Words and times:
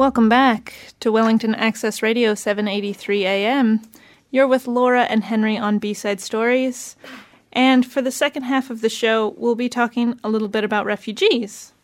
Welcome 0.00 0.30
back 0.30 0.72
to 1.00 1.12
Wellington 1.12 1.54
Access 1.54 2.00
Radio 2.02 2.34
783 2.34 3.26
AM. 3.26 3.82
You're 4.30 4.48
with 4.48 4.66
Laura 4.66 5.02
and 5.02 5.24
Henry 5.24 5.58
on 5.58 5.78
B-Side 5.78 6.22
Stories. 6.22 6.96
And 7.52 7.84
for 7.84 8.00
the 8.00 8.10
second 8.10 8.44
half 8.44 8.70
of 8.70 8.80
the 8.80 8.88
show, 8.88 9.34
we'll 9.36 9.56
be 9.56 9.68
talking 9.68 10.18
a 10.24 10.30
little 10.30 10.48
bit 10.48 10.64
about 10.64 10.86
refugees. 10.86 11.74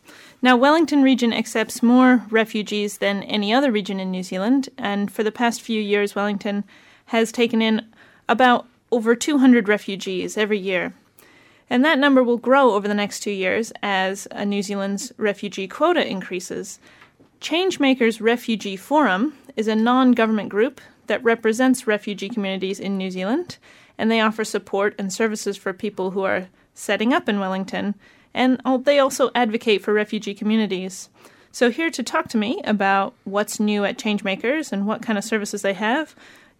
Now, 0.41 0.57
Wellington 0.57 1.03
region 1.03 1.31
accepts 1.31 1.83
more 1.83 2.25
refugees 2.31 2.97
than 2.97 3.21
any 3.21 3.53
other 3.53 3.71
region 3.71 3.99
in 3.99 4.09
New 4.09 4.23
Zealand, 4.23 4.69
and 4.79 5.11
for 5.11 5.21
the 5.21 5.31
past 5.31 5.61
few 5.61 5.79
years, 5.79 6.15
Wellington 6.15 6.63
has 7.05 7.31
taken 7.31 7.61
in 7.61 7.85
about 8.27 8.65
over 8.91 9.13
200 9.13 9.67
refugees 9.67 10.37
every 10.37 10.57
year. 10.57 10.95
And 11.69 11.85
that 11.85 11.99
number 11.99 12.23
will 12.23 12.37
grow 12.37 12.71
over 12.71 12.87
the 12.87 12.95
next 12.95 13.19
two 13.19 13.29
years 13.29 13.71
as 13.83 14.27
New 14.43 14.63
Zealand's 14.63 15.13
refugee 15.17 15.67
quota 15.67 16.03
increases. 16.03 16.79
Changemakers 17.41 18.19
Refugee 18.19 18.75
Forum 18.75 19.33
is 19.55 19.67
a 19.67 19.75
non 19.75 20.13
government 20.13 20.49
group 20.49 20.81
that 21.07 21.23
represents 21.23 21.87
refugee 21.87 22.29
communities 22.29 22.79
in 22.79 22.97
New 22.97 23.11
Zealand, 23.11 23.57
and 23.97 24.11
they 24.11 24.19
offer 24.19 24.43
support 24.43 24.95
and 24.97 25.11
services 25.11 25.55
for 25.55 25.73
people 25.73 26.11
who 26.11 26.23
are 26.23 26.47
setting 26.73 27.13
up 27.13 27.29
in 27.29 27.39
Wellington, 27.39 27.95
and 28.33 28.59
they 28.83 28.99
also 28.99 29.31
advocate 29.35 29.83
for 29.83 29.93
refugee 29.93 30.33
communities. 30.33 31.09
So, 31.51 31.71
here 31.71 31.89
to 31.91 32.03
talk 32.03 32.27
to 32.29 32.37
me 32.37 32.61
about 32.65 33.13
what's 33.23 33.59
new 33.59 33.85
at 33.85 33.97
Changemakers 33.97 34.71
and 34.71 34.85
what 34.85 35.01
kind 35.01 35.17
of 35.17 35.23
services 35.23 35.61
they 35.61 35.73
have 35.73 36.15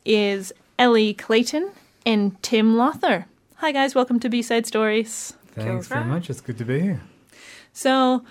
is 0.06 0.54
Ellie 0.80 1.14
Clayton 1.14 1.72
and 2.06 2.42
Tim 2.42 2.78
Lothar. 2.78 3.26
Hi, 3.56 3.72
guys. 3.72 3.96
Welcome 3.96 4.20
to 4.22 4.30
B 4.30 4.42
Side 4.42 4.66
Stories. 4.66 5.34
Thanks 5.54 5.88
very 5.88 6.06
much. 6.06 6.30
It's 6.30 6.42
good 6.42 6.58
to 6.60 6.66
be 6.66 6.80
here. 6.80 7.02
So, 7.74 8.24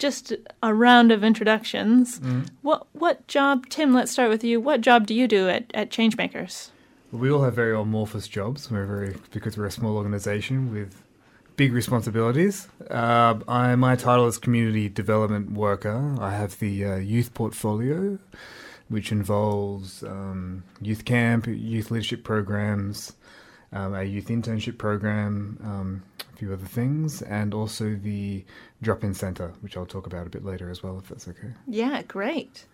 just 0.00 0.32
a 0.62 0.74
round 0.74 1.12
of 1.12 1.22
introductions. 1.22 2.18
Mm. 2.18 2.48
What 2.62 2.86
what 2.92 3.26
job, 3.28 3.68
Tim? 3.68 3.94
Let's 3.94 4.10
start 4.10 4.30
with 4.30 4.42
you. 4.42 4.60
What 4.60 4.80
job 4.80 5.06
do 5.06 5.14
you 5.14 5.28
do 5.28 5.48
at 5.48 5.70
at 5.74 5.90
Changemakers? 5.90 6.70
We 7.12 7.30
all 7.30 7.42
have 7.42 7.54
very 7.54 7.76
amorphous 7.76 8.26
jobs. 8.26 8.70
We're 8.70 8.86
very 8.86 9.16
because 9.30 9.56
we're 9.56 9.66
a 9.66 9.70
small 9.70 9.96
organisation 9.96 10.72
with 10.72 11.02
big 11.56 11.72
responsibilities. 11.72 12.68
Uh, 12.90 13.38
I 13.46 13.76
my 13.76 13.94
title 13.94 14.26
is 14.26 14.38
community 14.38 14.88
development 14.88 15.52
worker. 15.52 16.16
I 16.18 16.30
have 16.30 16.58
the 16.58 16.84
uh, 16.84 16.96
youth 16.96 17.34
portfolio, 17.34 18.18
which 18.88 19.12
involves 19.12 20.02
um, 20.02 20.64
youth 20.80 21.04
camp, 21.04 21.46
youth 21.46 21.90
leadership 21.90 22.24
programs, 22.24 23.12
um, 23.72 23.94
a 23.94 24.02
youth 24.02 24.28
internship 24.28 24.78
program, 24.78 25.58
um, 25.62 26.02
a 26.32 26.36
few 26.36 26.52
other 26.52 26.66
things, 26.66 27.22
and 27.22 27.54
also 27.54 27.94
the 27.94 28.44
drop 28.82 29.04
in 29.04 29.14
centre, 29.14 29.52
which 29.60 29.76
I'll 29.76 29.86
talk 29.86 30.06
about 30.06 30.26
a 30.26 30.30
bit 30.30 30.44
later 30.44 30.70
as 30.70 30.82
well, 30.82 30.98
if 30.98 31.08
that's 31.08 31.28
okay. 31.28 31.52
Yeah, 31.66 32.02
great. 32.02 32.66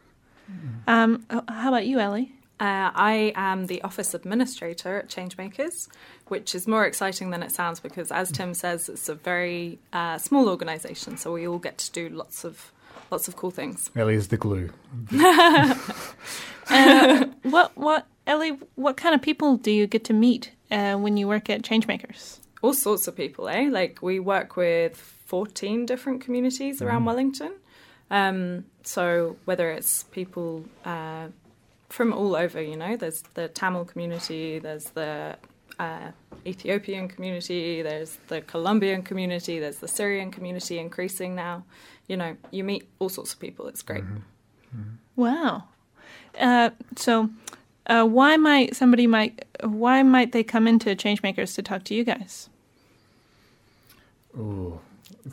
Mm. 0.51 0.89
Um, 0.89 1.27
oh, 1.31 1.43
how 1.49 1.69
about 1.69 1.87
you, 1.87 1.99
Ellie? 1.99 2.33
Uh, 2.59 2.89
I 2.95 3.33
am 3.35 3.67
the 3.67 3.83
office 3.83 4.15
administrator 4.15 4.99
at 4.99 5.09
Changemakers, 5.09 5.89
which 6.29 6.55
is 6.55 6.67
more 6.67 6.87
exciting 6.87 7.29
than 7.29 7.43
it 7.43 7.53
sounds 7.53 7.81
because, 7.81 8.11
as 8.11 8.33
Tim 8.33 8.55
says, 8.55 8.89
it's 8.89 9.11
a 9.11 9.15
very 9.15 9.79
uh, 9.93 10.17
small 10.17 10.49
organisation, 10.49 11.19
so 11.19 11.35
we 11.35 11.47
all 11.47 11.59
get 11.59 11.77
to 11.79 11.93
do 11.93 12.09
lots 12.09 12.45
of 12.45 12.73
lots 13.11 13.29
of 13.29 13.37
cool 13.37 13.51
things. 13.51 13.91
Ellie 13.97 14.15
is 14.15 14.29
the 14.29 14.37
glue. 14.37 14.71
uh, 16.69 17.27
what 17.43 17.77
what 17.77 18.07
Ellie? 18.27 18.59
What 18.75 18.97
kind 18.97 19.15
of 19.15 19.23
people 19.23 19.57
do 19.57 19.71
you 19.71 19.87
get 19.87 20.05
to 20.05 20.13
meet 20.13 20.53
uh, 20.71 20.97
when 20.97 21.17
you 21.17 21.29
work 21.29 21.51
at 21.51 21.63
Changemakers? 21.63 22.39
All 22.63 22.75
sorts 22.75 23.07
of 23.07 23.17
people, 23.17 23.49
eh? 23.49 23.69
Like 23.71 24.03
we 24.03 24.19
work 24.19 24.57
with 24.57 24.97
14 24.97 25.87
different 25.87 26.21
communities 26.23 26.81
around 26.81 27.03
mm. 27.03 27.07
Wellington. 27.07 27.53
Um, 28.11 28.65
so 28.83 29.37
whether 29.45 29.71
it's 29.71 30.05
people 30.05 30.65
uh, 30.85 31.29
from 31.89 32.13
all 32.13 32.37
over, 32.37 32.63
you 32.63 32.77
know, 32.77 32.97
there's 32.97 33.23
the 33.35 33.49
Tamil 33.49 33.85
community, 33.85 34.59
there's 34.59 34.85
the 34.91 35.37
uh, 35.79 36.11
Ethiopian 36.47 37.09
community, 37.09 37.83
there's 37.83 38.19
the 38.29 38.41
Colombian 38.41 39.03
community, 39.03 39.59
there's 39.59 39.79
the 39.79 39.89
Syrian 39.89 40.31
community 40.31 40.79
increasing 40.79 41.35
now. 41.35 41.65
You 42.09 42.17
know, 42.17 42.37
you 42.51 42.65
meet 42.65 42.89
all 42.99 43.09
sorts 43.09 43.33
of 43.33 43.41
people. 43.41 43.67
It's 43.67 43.83
great. 43.83 44.05
Mm-hmm. 44.05 44.17
Mm-hmm. 44.81 44.91
Wow. 45.17 45.65
Uh, 46.39 46.71
so 46.97 47.31
uh, 47.87 48.05
why 48.05 48.37
might 48.37 48.77
somebody 48.77 49.07
might 49.07 49.45
why 49.63 50.03
might 50.03 50.33
they 50.33 50.43
come 50.43 50.67
into 50.67 50.95
Changemakers 50.95 51.55
to 51.55 51.63
talk 51.63 51.85
to 51.85 51.95
you 51.95 52.05
guys? 52.05 52.49
Ooh, 54.37 54.79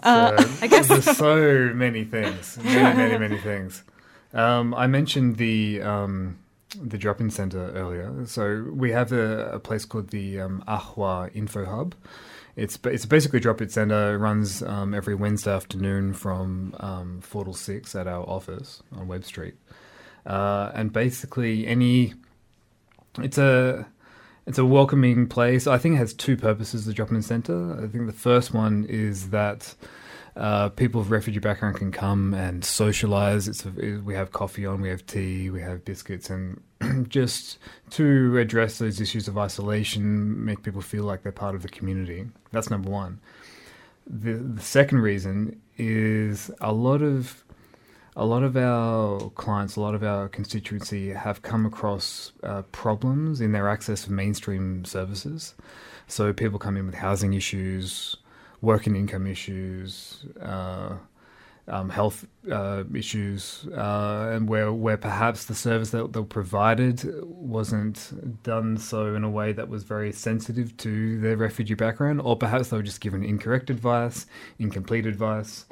uh, 0.01 0.31
I 0.61 0.67
guess 0.67 0.87
there's 0.87 1.17
so 1.17 1.71
many 1.73 2.05
things, 2.05 2.57
many, 2.63 2.97
many, 2.97 3.17
many 3.17 3.37
things. 3.37 3.83
Um, 4.35 4.73
I 4.73 4.87
mentioned 4.87 5.37
the 5.37 5.83
um, 5.83 6.39
the 6.81 6.97
drop-in 6.97 7.29
center 7.29 7.71
earlier. 7.71 8.25
So 8.25 8.65
we 8.73 8.91
have 8.91 9.11
a, 9.11 9.51
a 9.53 9.59
place 9.59 9.85
called 9.85 10.09
the 10.09 10.39
um, 10.41 10.63
Ahwa 10.67 11.29
Info 11.35 11.65
Hub. 11.65 11.95
It's 12.55 12.77
it's 12.85 13.05
basically 13.05 13.39
a 13.39 13.41
drop-in 13.41 13.69
center. 13.69 14.13
It 14.13 14.17
runs 14.17 14.61
um, 14.61 14.93
every 14.93 15.15
Wednesday 15.15 15.51
afternoon 15.51 16.13
from 16.13 16.75
um, 16.79 17.21
four 17.21 17.43
till 17.45 17.53
six 17.53 17.95
at 17.95 18.07
our 18.07 18.23
office 18.29 18.83
on 18.95 19.07
Webb 19.07 19.25
Street, 19.25 19.55
uh, 20.25 20.71
and 20.75 20.93
basically 20.93 21.65
any 21.65 22.13
it's 23.19 23.39
a 23.39 23.87
it's 24.45 24.59
a 24.59 24.65
welcoming 24.65 25.25
place. 25.27 25.65
I 25.65 25.79
think 25.79 25.95
it 25.95 25.97
has 25.97 26.13
two 26.13 26.37
purposes. 26.37 26.85
The 26.85 26.93
drop-in 26.93 27.23
center. 27.23 27.73
I 27.73 27.87
think 27.87 28.05
the 28.05 28.13
first 28.13 28.53
one 28.53 28.85
is 28.87 29.31
that 29.31 29.73
uh, 30.35 30.69
people 30.69 30.99
of 30.99 31.11
refugee 31.11 31.39
background 31.39 31.75
can 31.77 31.91
come 31.91 32.33
and 32.33 32.65
socialize. 32.65 33.47
It's 33.47 33.65
a, 33.65 33.69
we 34.03 34.15
have 34.15 34.31
coffee 34.31 34.65
on, 34.65 34.81
we 34.81 34.89
have 34.89 35.05
tea, 35.05 35.49
we 35.49 35.61
have 35.61 35.85
biscuits, 35.85 36.29
and 36.29 36.61
just 37.09 37.59
to 37.91 38.37
address 38.37 38.79
those 38.79 38.99
issues 38.99 39.27
of 39.27 39.37
isolation, 39.37 40.43
make 40.43 40.63
people 40.63 40.81
feel 40.81 41.03
like 41.03 41.23
they're 41.23 41.31
part 41.31 41.55
of 41.55 41.61
the 41.61 41.69
community. 41.69 42.27
That's 42.51 42.69
number 42.69 42.89
one. 42.89 43.19
The, 44.07 44.33
the 44.33 44.61
second 44.61 44.99
reason 44.99 45.61
is 45.77 46.51
a 46.61 46.73
lot 46.73 47.01
of 47.01 47.43
a 48.15 48.25
lot 48.25 48.43
of 48.43 48.55
our 48.55 49.31
clients, 49.31 49.75
a 49.75 49.81
lot 49.81 49.95
of 49.95 50.03
our 50.03 50.29
constituency 50.29 51.09
have 51.09 51.41
come 51.41 51.65
across 51.65 52.31
uh, 52.43 52.61
problems 52.71 53.41
in 53.41 53.53
their 53.53 53.67
access 53.67 54.05
of 54.05 54.11
mainstream 54.11 54.85
services. 54.85 55.55
So 56.07 56.31
people 56.31 56.59
come 56.59 56.77
in 56.77 56.85
with 56.85 56.95
housing 56.95 57.33
issues, 57.33 58.15
work 58.63 58.87
and 58.87 58.95
income 58.95 59.27
issues, 59.27 60.25
uh, 60.41 60.93
um, 61.67 61.89
health 61.89 62.25
uh, 62.51 62.83
issues, 62.93 63.67
uh, 63.75 64.31
and 64.33 64.49
where 64.49 64.71
where 64.73 64.97
perhaps 64.97 65.45
the 65.45 65.55
service 65.55 65.91
that 65.91 66.13
they 66.13 66.23
provided 66.23 66.97
wasn't 67.23 67.97
done 68.43 68.77
so 68.77 69.15
in 69.15 69.23
a 69.23 69.29
way 69.29 69.53
that 69.53 69.67
was 69.69 69.83
very 69.83 70.11
sensitive 70.11 70.75
to 70.77 71.19
their 71.19 71.37
refugee 71.37 71.75
background, 71.75 72.21
or 72.21 72.35
perhaps 72.35 72.69
they 72.69 72.77
were 72.77 72.83
just 72.83 73.01
given 73.01 73.23
incorrect 73.23 73.69
advice, 73.69 74.25
incomplete 74.59 75.05
advice. 75.05 75.65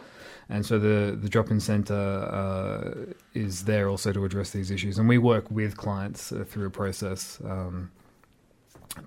And 0.49 0.65
so 0.65 0.77
the, 0.77 1.15
the 1.15 1.29
drop 1.29 1.49
in 1.49 1.61
centre 1.61 1.93
uh, 1.95 3.13
is 3.33 3.63
there 3.63 3.87
also 3.87 4.11
to 4.11 4.25
address 4.25 4.49
these 4.51 4.69
issues. 4.69 4.97
And 4.97 5.07
we 5.07 5.17
work 5.17 5.49
with 5.49 5.77
clients 5.77 6.33
uh, 6.33 6.43
through 6.45 6.67
a 6.67 6.69
process 6.69 7.39
um, 7.45 7.89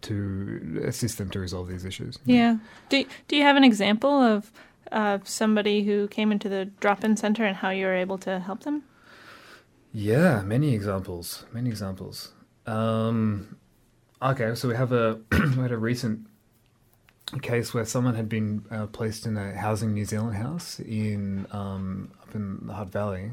to 0.02 0.82
assist 0.84 1.18
them 1.18 1.30
to 1.30 1.38
resolve 1.38 1.68
these 1.68 1.84
issues. 1.84 2.18
Yeah. 2.24 2.56
Do, 2.88 3.04
do 3.28 3.36
you 3.36 3.42
have 3.42 3.56
an 3.56 3.64
example 3.64 4.10
of 4.10 4.52
uh, 4.92 5.18
somebody 5.24 5.82
who 5.84 6.08
came 6.08 6.32
into 6.32 6.48
the 6.48 6.66
drop 6.66 7.04
in 7.04 7.16
centre 7.16 7.44
and 7.44 7.56
how 7.56 7.70
you 7.70 7.86
were 7.86 7.94
able 7.94 8.18
to 8.18 8.40
help 8.40 8.62
them? 8.64 8.84
Yeah, 9.92 10.42
many 10.42 10.74
examples. 10.74 11.46
Many 11.52 11.70
examples. 11.70 12.32
Um, 12.66 13.56
okay, 14.20 14.54
so 14.54 14.68
we 14.68 14.74
have 14.74 14.92
a 14.92 15.20
we 15.32 15.62
had 15.62 15.72
a 15.72 15.78
recent 15.78 16.26
case 17.42 17.72
where 17.72 17.84
someone 17.84 18.14
had 18.14 18.28
been 18.28 18.64
uh, 18.70 18.86
placed 18.86 19.26
in 19.26 19.36
a 19.36 19.54
housing 19.54 19.94
New 19.94 20.04
Zealand 20.04 20.36
house 20.36 20.80
in 20.80 21.46
um, 21.52 22.10
up 22.22 22.34
in 22.34 22.66
the 22.66 22.74
Hutt 22.74 22.90
Valley, 22.90 23.32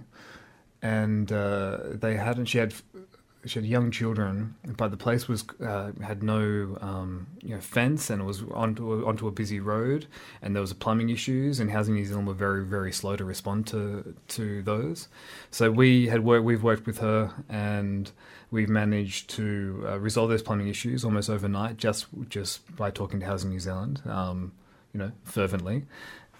and 0.81 1.31
uh, 1.31 1.79
they 1.93 2.15
hadn't. 2.15 2.45
She 2.45 2.57
had 2.57 2.73
she 3.45 3.59
had 3.59 3.65
young 3.65 3.89
children, 3.89 4.55
but 4.77 4.91
the 4.91 4.97
place 4.97 5.27
was 5.27 5.45
uh, 5.65 5.91
had 6.03 6.21
no 6.21 6.77
um, 6.81 7.27
you 7.41 7.55
know 7.55 7.61
fence 7.61 8.09
and 8.09 8.21
it 8.21 8.25
was 8.25 8.43
onto 8.51 9.05
onto 9.05 9.27
a 9.27 9.31
busy 9.31 9.59
road, 9.59 10.07
and 10.41 10.55
there 10.55 10.61
was 10.61 10.73
plumbing 10.73 11.09
issues. 11.09 11.59
And 11.59 11.71
Housing 11.71 11.95
New 11.95 12.05
Zealand 12.05 12.27
were 12.27 12.33
very 12.33 12.63
very 12.63 12.91
slow 12.91 13.15
to 13.15 13.25
respond 13.25 13.67
to 13.67 14.15
to 14.29 14.61
those. 14.61 15.07
So 15.49 15.71
we 15.71 16.07
had 16.07 16.23
worked. 16.23 16.45
We've 16.45 16.63
worked 16.63 16.85
with 16.85 16.99
her, 16.99 17.33
and 17.49 18.11
we've 18.51 18.69
managed 18.69 19.29
to 19.31 19.85
uh, 19.87 19.99
resolve 19.99 20.29
those 20.29 20.43
plumbing 20.43 20.67
issues 20.67 21.03
almost 21.03 21.29
overnight, 21.29 21.77
just 21.77 22.07
just 22.29 22.75
by 22.75 22.91
talking 22.91 23.19
to 23.21 23.25
Housing 23.25 23.49
New 23.49 23.59
Zealand, 23.59 24.01
um, 24.05 24.51
you 24.93 24.99
know, 24.99 25.11
fervently 25.23 25.85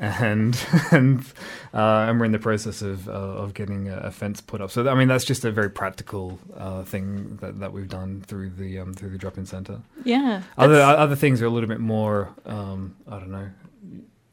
and 0.02 0.60
and 0.92 1.22
uh, 1.74 2.08
and 2.10 2.20
we're 2.20 2.26
in 2.26 2.32
the 2.34 2.40
process 2.40 2.82
of 2.82 3.08
uh, 3.08 3.12
of 3.12 3.54
getting 3.54 3.88
a, 3.88 4.12
fence 4.12 4.42
put 4.42 4.60
up. 4.60 4.72
So 4.72 4.90
I 4.90 4.96
mean 4.96 5.08
that's 5.08 5.24
just 5.24 5.46
a 5.46 5.52
very 5.52 5.70
practical 5.70 6.40
uh, 6.58 6.84
thing 6.84 7.38
that, 7.38 7.60
that 7.60 7.72
we've 7.72 7.88
done 7.88 8.22
through 8.22 8.50
the 8.50 8.80
um, 8.80 8.94
through 8.94 9.12
the 9.12 9.18
drop 9.18 9.38
in 9.38 9.46
center. 9.46 9.82
Yeah. 10.04 10.42
Other 10.58 10.82
other 10.82 11.16
things 11.16 11.42
are 11.42 11.46
a 11.46 11.50
little 11.50 11.70
bit 11.70 11.80
more 11.80 12.36
um, 12.46 12.96
I 13.08 13.20
don't 13.20 13.32
know 13.32 13.50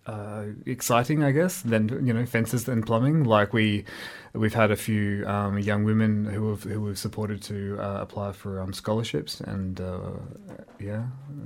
uh, 0.09 0.45
exciting, 0.65 1.23
I 1.23 1.33
guess, 1.33 1.61
than 1.61 2.07
you 2.07 2.15
know 2.15 2.25
fences 2.25 2.67
and 2.67 2.85
plumbing. 2.85 3.25
Like 3.25 3.53
we, 3.53 3.85
we've 4.33 4.55
had 4.55 4.71
a 4.71 4.77
few 4.77 5.27
um, 5.27 5.59
young 5.59 5.85
women 5.85 6.25
who 6.25 6.49
have 6.51 6.63
who 6.63 6.87
have 6.87 6.99
supported 6.99 7.43
to 7.43 7.79
uh, 7.79 7.99
apply 8.01 8.33
for 8.33 8.61
um, 8.61 8.73
scholarships, 8.73 9.41
and 9.43 9.81
uh, 9.81 10.01
yeah, 10.81 11.03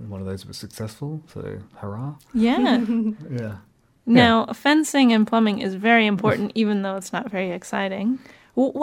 one 0.07 0.21
of 0.21 0.27
those 0.27 0.47
was 0.47 0.57
successful. 0.57 1.23
So 1.27 1.59
hurrah! 1.75 2.15
Yeah, 2.35 2.85
yeah. 3.31 3.57
Now, 4.05 4.47
fencing 4.47 5.13
and 5.13 5.27
plumbing 5.27 5.61
is 5.61 5.75
very 5.75 6.07
important, 6.07 6.53
even 6.57 6.83
though 6.83 6.97
it's 6.97 7.13
not 7.13 7.31
very 7.31 7.51
exciting. 7.51 8.19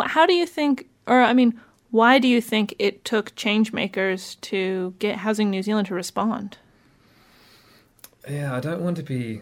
How 0.06 0.26
do 0.26 0.34
you 0.34 0.46
think, 0.46 0.88
or 1.08 1.22
I 1.22 1.34
mean, 1.34 1.60
why 1.92 2.20
do 2.20 2.28
you 2.28 2.42
think 2.42 2.76
it 2.80 3.04
took 3.04 3.36
changemakers 3.36 4.40
to 4.42 4.94
get 5.00 5.18
Housing 5.18 5.50
New 5.50 5.64
Zealand 5.64 5.88
to 5.88 5.96
respond? 5.96 6.58
Yeah, 8.30 8.56
I 8.56 8.60
don't 8.60 8.82
want 8.82 8.98
to 8.98 9.04
be 9.04 9.42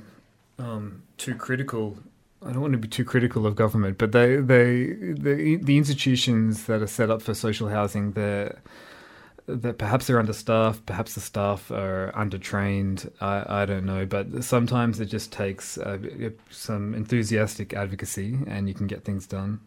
um, 0.58 1.04
too 1.18 1.36
critical. 1.36 1.98
I 2.42 2.52
don't 2.52 2.62
want 2.62 2.74
to 2.74 2.80
be 2.80 2.88
too 2.88 3.04
critical 3.04 3.46
of 3.46 3.56
government, 3.56 3.98
but 3.98 4.12
they, 4.12 4.38
they, 4.38 4.94
the, 5.14 5.60
the 5.62 5.78
institutions 5.78 6.66
that 6.66 6.82
are 6.82 6.88
set 6.88 7.10
up 7.10 7.22
for 7.22 7.34
social 7.34 7.68
housing, 7.68 8.12
they're 8.12 8.62
that 9.48 9.78
perhaps 9.78 10.08
they're 10.08 10.20
understaffed, 10.20 10.86
perhaps 10.86 11.16
the 11.16 11.22
staff 11.22 11.72
are 11.72 12.12
undertrained. 12.16 13.10
I, 13.22 13.62
I 13.62 13.66
don't 13.66 13.86
know, 13.86 14.06
but 14.06 14.44
sometimes 14.44 15.00
it 15.00 15.06
just 15.06 15.32
takes 15.32 15.78
uh, 15.78 15.98
some 16.50 16.94
enthusiastic 16.94 17.74
advocacy, 17.74 18.38
and 18.46 18.68
you 18.68 18.74
can 18.74 18.88
get 18.88 19.06
things 19.06 19.26
done. 19.26 19.62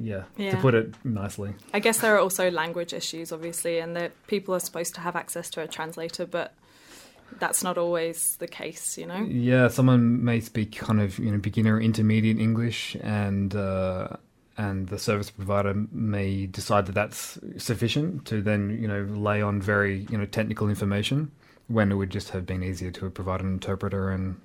Yeah, 0.00 0.24
yeah, 0.36 0.52
to 0.52 0.56
put 0.58 0.74
it 0.74 0.94
nicely. 1.04 1.54
I 1.72 1.80
guess 1.80 1.98
there 1.98 2.14
are 2.14 2.18
also 2.18 2.50
language 2.50 2.92
issues, 2.92 3.32
obviously, 3.32 3.78
and 3.78 3.96
that 3.96 4.12
people 4.26 4.54
are 4.54 4.60
supposed 4.60 4.94
to 4.96 5.00
have 5.00 5.16
access 5.16 5.48
to 5.50 5.62
a 5.62 5.66
translator, 5.66 6.26
but 6.26 6.54
that's 7.38 7.64
not 7.64 7.78
always 7.78 8.36
the 8.36 8.46
case, 8.46 8.98
you 8.98 9.06
know. 9.06 9.24
Yeah, 9.24 9.68
someone 9.68 10.24
may 10.24 10.40
speak 10.40 10.76
kind 10.76 11.00
of 11.00 11.18
you 11.18 11.32
know 11.32 11.38
beginner, 11.38 11.80
intermediate 11.80 12.38
English, 12.38 12.96
and 13.00 13.54
uh, 13.54 14.08
and 14.58 14.88
the 14.88 14.98
service 14.98 15.30
provider 15.30 15.74
may 15.92 16.46
decide 16.46 16.86
that 16.86 16.94
that's 16.94 17.38
sufficient 17.58 18.24
to 18.26 18.40
then 18.40 18.78
you 18.80 18.88
know 18.88 19.02
lay 19.02 19.42
on 19.42 19.60
very 19.60 20.06
you 20.10 20.16
know 20.16 20.24
technical 20.26 20.68
information 20.68 21.30
when 21.68 21.90
it 21.90 21.96
would 21.96 22.10
just 22.10 22.30
have 22.30 22.46
been 22.46 22.62
easier 22.62 22.90
to 22.90 23.10
provide 23.10 23.40
an 23.40 23.52
interpreter 23.52 24.10
and 24.10 24.40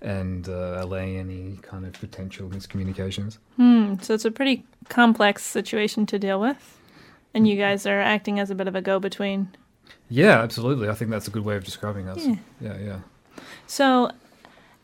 and 0.00 0.48
uh, 0.48 0.78
allay 0.78 1.16
any 1.16 1.58
kind 1.62 1.84
of 1.84 1.92
potential 1.94 2.48
miscommunications. 2.48 3.38
Hmm. 3.56 3.94
So 4.00 4.14
it's 4.14 4.24
a 4.24 4.30
pretty 4.30 4.64
complex 4.88 5.42
situation 5.42 6.06
to 6.06 6.18
deal 6.20 6.40
with, 6.40 6.78
and 7.34 7.48
you 7.48 7.56
guys 7.56 7.84
are 7.84 8.00
acting 8.00 8.38
as 8.38 8.50
a 8.50 8.54
bit 8.54 8.68
of 8.68 8.76
a 8.76 8.80
go-between. 8.80 9.48
Yeah, 10.08 10.40
absolutely. 10.40 10.88
I 10.88 10.94
think 10.94 11.10
that's 11.10 11.26
a 11.26 11.30
good 11.32 11.44
way 11.44 11.56
of 11.56 11.64
describing 11.64 12.08
us. 12.08 12.24
Yeah, 12.24 12.36
yeah. 12.60 12.78
yeah. 12.78 12.98
So 13.66 14.12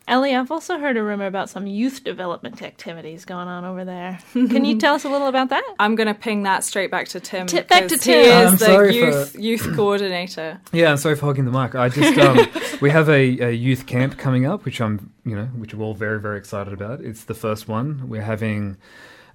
Ellie, 0.07 0.35
I've 0.35 0.51
also 0.51 0.77
heard 0.77 0.97
a 0.97 1.03
rumor 1.03 1.25
about 1.25 1.49
some 1.49 1.65
youth 1.65 2.03
development 2.03 2.61
activities 2.61 3.25
going 3.25 3.47
on 3.47 3.65
over 3.65 3.83
there. 3.83 4.19
Can 4.33 4.63
you 4.63 4.77
tell 4.77 4.93
us 4.93 5.03
a 5.03 5.09
little 5.09 5.27
about 5.27 5.49
that? 5.49 5.63
I'm 5.79 5.95
going 5.95 6.07
to 6.07 6.13
ping 6.13 6.43
that 6.43 6.63
straight 6.63 6.91
back 6.91 7.07
to 7.09 7.19
Tim. 7.19 7.47
T- 7.47 7.61
back 7.61 7.87
to 7.87 7.97
Tim. 7.97 8.23
He 8.23 8.29
is 8.29 8.59
the 8.59 8.93
youth, 8.93 9.31
for... 9.31 9.39
youth 9.39 9.75
coordinator. 9.75 10.61
Yeah, 10.71 10.91
I'm 10.91 10.97
sorry 10.97 11.15
for 11.15 11.25
hogging 11.25 11.45
the 11.45 11.51
mic. 11.51 11.73
I 11.73 11.89
just 11.89 12.19
um, 12.19 12.37
we 12.81 12.91
have 12.91 13.09
a, 13.09 13.47
a, 13.47 13.51
youth 13.51 13.87
camp 13.87 14.19
coming 14.19 14.45
up, 14.45 14.63
which 14.63 14.79
I'm 14.79 15.11
you 15.25 15.35
know 15.35 15.45
which 15.45 15.73
we're 15.73 15.83
all 15.83 15.95
very 15.95 16.19
very 16.19 16.37
excited 16.37 16.71
about. 16.71 17.01
It's 17.01 17.23
the 17.23 17.35
first 17.35 17.67
one. 17.67 18.07
We're 18.07 18.21
having. 18.21 18.77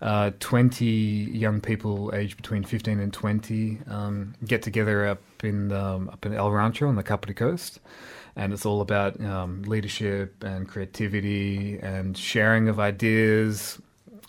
Uh, 0.02 0.30
20 0.40 0.86
young 0.86 1.60
people 1.60 2.10
aged 2.14 2.38
between 2.38 2.64
15 2.64 3.00
and 3.00 3.12
20 3.12 3.80
um, 3.86 4.34
get 4.46 4.62
together 4.62 5.06
up 5.06 5.20
in 5.44 5.70
um, 5.72 6.08
up 6.08 6.24
in 6.24 6.32
El 6.32 6.50
Rancho 6.50 6.88
on 6.88 6.94
the 6.96 7.02
Kapiti 7.02 7.34
Coast 7.34 7.80
and 8.36 8.52
it's 8.52 8.64
all 8.64 8.80
about 8.80 9.20
um, 9.20 9.62
leadership 9.62 10.42
and 10.42 10.68
creativity 10.68 11.78
and 11.78 12.16
sharing 12.16 12.68
of 12.68 12.78
ideas. 12.78 13.80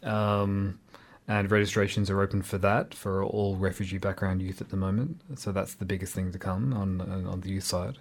Um, 0.03 0.79
and 1.27 1.49
registrations 1.49 2.09
are 2.09 2.21
open 2.21 2.41
for 2.41 2.57
that 2.57 2.93
for 2.93 3.23
all 3.23 3.55
refugee 3.55 3.99
background 3.99 4.41
youth 4.41 4.59
at 4.59 4.69
the 4.69 4.75
moment. 4.75 5.21
So 5.35 5.51
that's 5.51 5.75
the 5.75 5.85
biggest 5.85 6.13
thing 6.13 6.31
to 6.31 6.39
come 6.39 6.73
on 6.73 6.99
on 6.99 7.41
the 7.41 7.49
youth 7.49 7.63
side. 7.63 7.99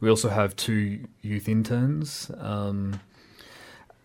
We 0.00 0.10
also 0.10 0.28
have 0.28 0.54
two 0.56 1.06
youth 1.22 1.48
interns. 1.48 2.30
Um, 2.38 3.00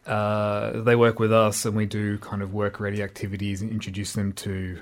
uh, 0.06 0.82
they 0.82 0.96
work 0.96 1.20
with 1.20 1.34
us, 1.34 1.66
and 1.66 1.76
we 1.76 1.86
do 1.86 2.18
kind 2.20 2.42
of 2.42 2.54
work 2.54 2.80
ready 2.80 3.04
activities 3.04 3.62
and 3.62 3.70
introduce 3.70 4.14
them 4.14 4.34
to 4.34 4.80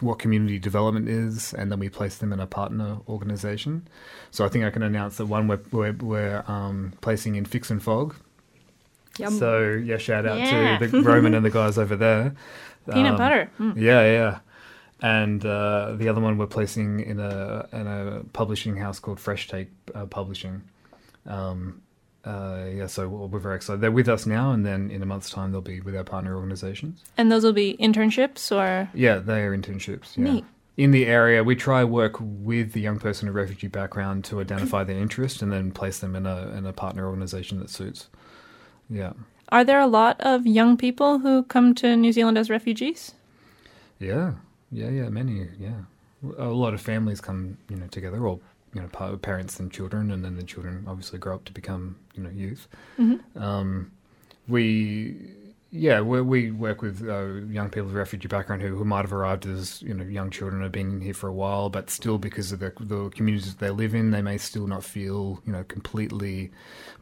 what 0.00 0.18
community 0.18 0.58
development 0.58 1.08
is, 1.08 1.52
and 1.54 1.70
then 1.72 1.78
we 1.78 1.88
place 1.88 2.18
them 2.18 2.32
in 2.32 2.40
a 2.40 2.46
partner 2.46 2.98
organization. 3.08 3.88
So 4.30 4.44
I 4.44 4.48
think 4.48 4.64
I 4.64 4.70
can 4.70 4.82
announce 4.82 5.16
that 5.16 5.26
one 5.26 5.48
we're, 5.48 5.60
we're, 5.72 5.92
we're 5.92 6.44
um, 6.46 6.92
placing 7.00 7.36
in 7.36 7.44
Fix 7.44 7.70
and 7.70 7.82
Fogg. 7.82 8.14
Yum. 9.18 9.36
So 9.36 9.70
yeah, 9.70 9.98
shout 9.98 10.26
out 10.26 10.38
yeah. 10.38 10.78
to 10.78 10.86
the 10.86 11.02
Roman 11.02 11.34
and 11.34 11.44
the 11.44 11.50
guys 11.50 11.78
over 11.78 11.96
there. 11.96 12.34
Peanut 12.90 13.12
um, 13.12 13.16
butter. 13.16 13.50
Mm. 13.58 13.76
Yeah, 13.76 14.02
yeah. 14.02 14.38
And 15.00 15.44
uh, 15.44 15.94
the 15.96 16.08
other 16.08 16.20
one 16.20 16.38
we're 16.38 16.46
placing 16.46 17.00
in 17.00 17.20
a 17.20 17.68
in 17.72 17.86
a 17.86 18.22
publishing 18.32 18.76
house 18.76 18.98
called 18.98 19.20
Fresh 19.20 19.48
Take 19.48 19.70
uh, 19.94 20.06
Publishing. 20.06 20.62
Um, 21.26 21.82
uh, 22.24 22.64
yeah, 22.74 22.86
so 22.86 23.08
we're 23.08 23.38
very 23.38 23.56
excited. 23.56 23.80
They're 23.80 23.90
with 23.90 24.08
us 24.08 24.26
now, 24.26 24.50
and 24.52 24.66
then 24.66 24.90
in 24.90 25.02
a 25.02 25.06
month's 25.06 25.30
time, 25.30 25.52
they'll 25.52 25.60
be 25.60 25.80
with 25.80 25.96
our 25.96 26.04
partner 26.04 26.34
organizations. 26.36 27.04
And 27.16 27.30
those 27.30 27.44
will 27.44 27.52
be 27.52 27.76
internships, 27.78 28.50
or 28.54 28.90
yeah, 28.92 29.18
they 29.18 29.42
are 29.42 29.56
internships. 29.56 30.16
Yeah. 30.16 30.24
Neat. 30.24 30.44
In 30.76 30.90
the 30.92 31.06
area, 31.06 31.42
we 31.42 31.56
try 31.56 31.82
work 31.82 32.16
with 32.20 32.72
the 32.72 32.80
young 32.80 32.98
person 32.98 33.28
of 33.28 33.34
refugee 33.34 33.66
background 33.68 34.24
to 34.26 34.40
identify 34.40 34.84
their 34.84 34.98
interest, 34.98 35.42
and 35.42 35.52
then 35.52 35.70
place 35.70 35.98
them 36.00 36.14
in 36.14 36.26
a 36.26 36.48
in 36.56 36.66
a 36.66 36.72
partner 36.72 37.06
organization 37.06 37.60
that 37.60 37.70
suits. 37.70 38.08
Yeah. 38.90 39.12
Are 39.50 39.64
there 39.64 39.80
a 39.80 39.86
lot 39.86 40.20
of 40.20 40.46
young 40.46 40.76
people 40.76 41.20
who 41.20 41.42
come 41.44 41.74
to 41.76 41.96
New 41.96 42.12
Zealand 42.12 42.36
as 42.36 42.50
refugees? 42.50 43.14
Yeah, 43.98 44.34
yeah, 44.70 44.90
yeah, 44.90 45.08
many. 45.08 45.48
Yeah, 45.58 45.80
a 46.36 46.48
lot 46.48 46.74
of 46.74 46.80
families 46.80 47.20
come, 47.20 47.56
you 47.70 47.76
know, 47.76 47.86
together, 47.86 48.24
or 48.24 48.38
you 48.74 48.80
know 48.80 49.16
parents 49.16 49.58
and 49.60 49.72
children, 49.72 50.10
and 50.10 50.24
then 50.24 50.36
the 50.36 50.42
children 50.42 50.84
obviously 50.86 51.18
grow 51.18 51.34
up 51.34 51.44
to 51.46 51.52
become 51.52 51.96
you 52.14 52.22
know 52.22 52.30
youth. 52.30 52.68
Mm-hmm. 52.98 53.42
Um, 53.42 53.92
we 54.46 55.34
yeah 55.70 56.00
we, 56.00 56.22
we 56.22 56.50
work 56.50 56.80
with 56.80 57.06
uh, 57.06 57.26
young 57.52 57.68
people 57.68 57.86
with 57.86 57.94
refugee 57.94 58.28
background 58.28 58.62
who, 58.62 58.74
who 58.74 58.84
might 58.84 59.02
have 59.02 59.12
arrived 59.12 59.46
as 59.46 59.82
you 59.82 59.94
know 59.94 60.04
young 60.04 60.30
children 60.30 60.62
have 60.62 60.72
been 60.72 61.00
here 61.00 61.14
for 61.14 61.28
a 61.28 61.32
while, 61.32 61.70
but 61.70 61.90
still 61.90 62.18
because 62.18 62.52
of 62.52 62.60
the, 62.60 62.72
the 62.80 63.10
communities 63.10 63.54
they 63.54 63.70
live 63.70 63.94
in, 63.94 64.10
they 64.10 64.22
may 64.22 64.36
still 64.36 64.66
not 64.66 64.84
feel 64.84 65.40
you 65.46 65.52
know 65.52 65.64
completely 65.64 66.50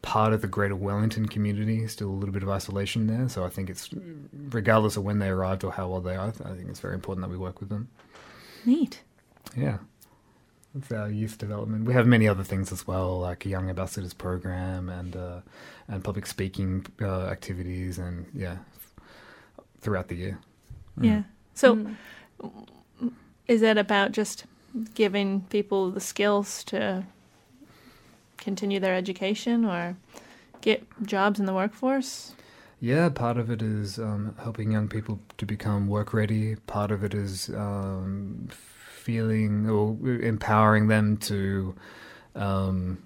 part 0.03 0.33
of 0.33 0.43
the 0.43 0.49
greater 0.49 0.77
Wellington 0.77 1.27
community. 1.27 1.87
Still 1.89 2.11
a 2.11 2.19
little 2.19 2.33
bit 2.33 2.43
of 2.43 2.49
isolation 2.49 3.07
there. 3.07 3.29
So 3.29 3.45
I 3.45 3.49
think 3.49 3.71
it's 3.71 3.91
regardless 4.51 4.97
of 4.97 5.05
when 5.05 5.19
they 5.19 5.29
arrived 5.29 5.65
or 5.65 5.73
how 5.73 5.87
old 5.87 6.05
they 6.05 6.17
are, 6.17 6.29
I 6.29 6.55
think 6.55 6.69
it's 6.69 6.81
very 6.81 6.95
important 6.95 7.27
that 7.27 7.31
we 7.31 7.39
work 7.39 7.61
with 7.61 7.71
them. 7.71 7.89
Neat. 8.65 9.03
Yeah 9.57 9.79
our 10.93 11.11
youth 11.11 11.39
development. 11.39 11.85
We 11.85 11.95
have 11.95 12.07
many 12.07 12.29
other 12.29 12.43
things 12.43 12.73
as 12.73 12.87
well, 12.87 13.19
like 13.19 13.47
a 13.47 13.49
young 13.49 13.69
ambassadors 13.69 14.15
program 14.15 14.89
and 14.89 15.17
uh, 15.17 15.41
and 15.89 16.03
public 16.03 16.27
speaking 16.27 16.87
uh, 17.01 17.27
activities, 17.27 17.99
and 17.99 18.27
yeah, 18.35 18.57
throughout 19.81 20.09
the 20.09 20.17
year. 20.17 20.39
Mm. 20.99 21.05
Yeah. 21.05 21.23
So, 21.55 21.77
mm. 21.77 23.13
is 23.47 23.61
that 23.61 23.79
about 23.79 24.13
just 24.13 24.45
giving 24.95 25.43
people 25.43 25.91
the 25.91 26.01
skills 26.01 26.65
to 26.65 27.05
continue 28.37 28.81
their 28.81 28.95
education 28.95 29.65
or 29.65 29.97
get 30.61 30.85
jobs 31.05 31.41
in 31.41 31.47
the 31.47 31.55
workforce? 31.55 32.35
Yeah, 32.81 33.09
part 33.09 33.39
of 33.39 33.51
it 33.51 33.63
is 33.63 33.99
um, 33.99 34.35
helping 34.43 34.71
young 34.71 34.89
people 34.89 35.19
to 35.39 35.47
become 35.47 35.89
work 35.89 36.13
ready. 36.13 36.57
Part 36.67 36.91
of 36.91 37.03
it 37.03 37.15
is 37.15 37.49
um, 37.49 38.49
feeling 39.07 39.71
or 39.71 39.97
empowering 40.21 40.89
them 40.89 41.17
to 41.17 41.73
um, 42.35 42.99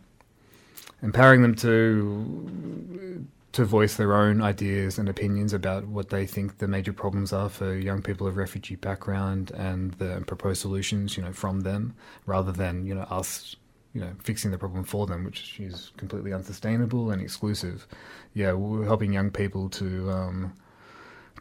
empowering 1.02 1.42
them 1.42 1.54
to 1.54 3.26
to 3.52 3.64
voice 3.64 3.96
their 3.96 4.14
own 4.14 4.40
ideas 4.40 4.98
and 4.98 5.08
opinions 5.10 5.52
about 5.52 5.86
what 5.86 6.08
they 6.08 6.24
think 6.24 6.56
the 6.56 6.68
major 6.68 6.92
problems 6.92 7.32
are 7.34 7.50
for 7.50 7.74
young 7.74 8.00
people 8.00 8.26
of 8.26 8.38
refugee 8.38 8.76
background 8.76 9.50
and 9.50 9.92
the 9.94 10.22
proposed 10.26 10.62
solutions, 10.62 11.16
you 11.16 11.22
know, 11.22 11.32
from 11.32 11.60
them, 11.60 11.94
rather 12.24 12.52
than 12.52 12.86
you 12.86 12.94
know 12.94 13.06
us, 13.10 13.56
you 13.92 14.00
know, 14.00 14.12
fixing 14.22 14.50
the 14.52 14.58
problem 14.58 14.84
for 14.84 15.06
them, 15.06 15.24
which 15.24 15.60
is 15.60 15.92
completely 15.98 16.32
unsustainable 16.32 17.10
and 17.10 17.20
exclusive. 17.20 17.86
Yeah, 18.32 18.52
we're 18.52 18.86
helping 18.86 19.12
young 19.12 19.30
people 19.30 19.68
to 19.80 20.10
um, 20.10 20.54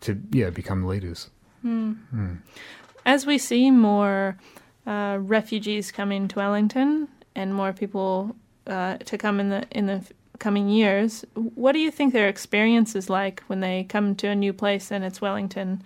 to 0.01 0.21
yeah 0.31 0.49
become 0.49 0.85
leaders. 0.85 1.29
Mm. 1.63 1.97
Mm 2.13 2.37
as 3.09 3.25
we 3.25 3.39
see 3.39 3.71
more 3.71 4.37
uh, 4.85 5.17
refugees 5.19 5.91
coming 5.91 6.27
to 6.27 6.35
Wellington 6.35 7.07
and 7.33 7.55
more 7.55 7.73
people 7.73 8.35
uh, 8.67 8.97
to 8.97 9.17
come 9.17 9.39
in 9.39 9.49
the 9.49 9.63
in 9.71 9.87
the 9.87 9.99
coming 10.37 10.69
years, 10.69 11.25
what 11.33 11.71
do 11.71 11.79
you 11.79 11.91
think 11.91 12.13
their 12.13 12.29
experience 12.29 12.95
is 12.95 13.09
like 13.09 13.41
when 13.47 13.61
they 13.61 13.83
come 13.83 14.15
to 14.15 14.27
a 14.27 14.35
new 14.35 14.53
place 14.53 14.91
and 14.91 15.03
it's 15.03 15.19
Wellington? 15.19 15.81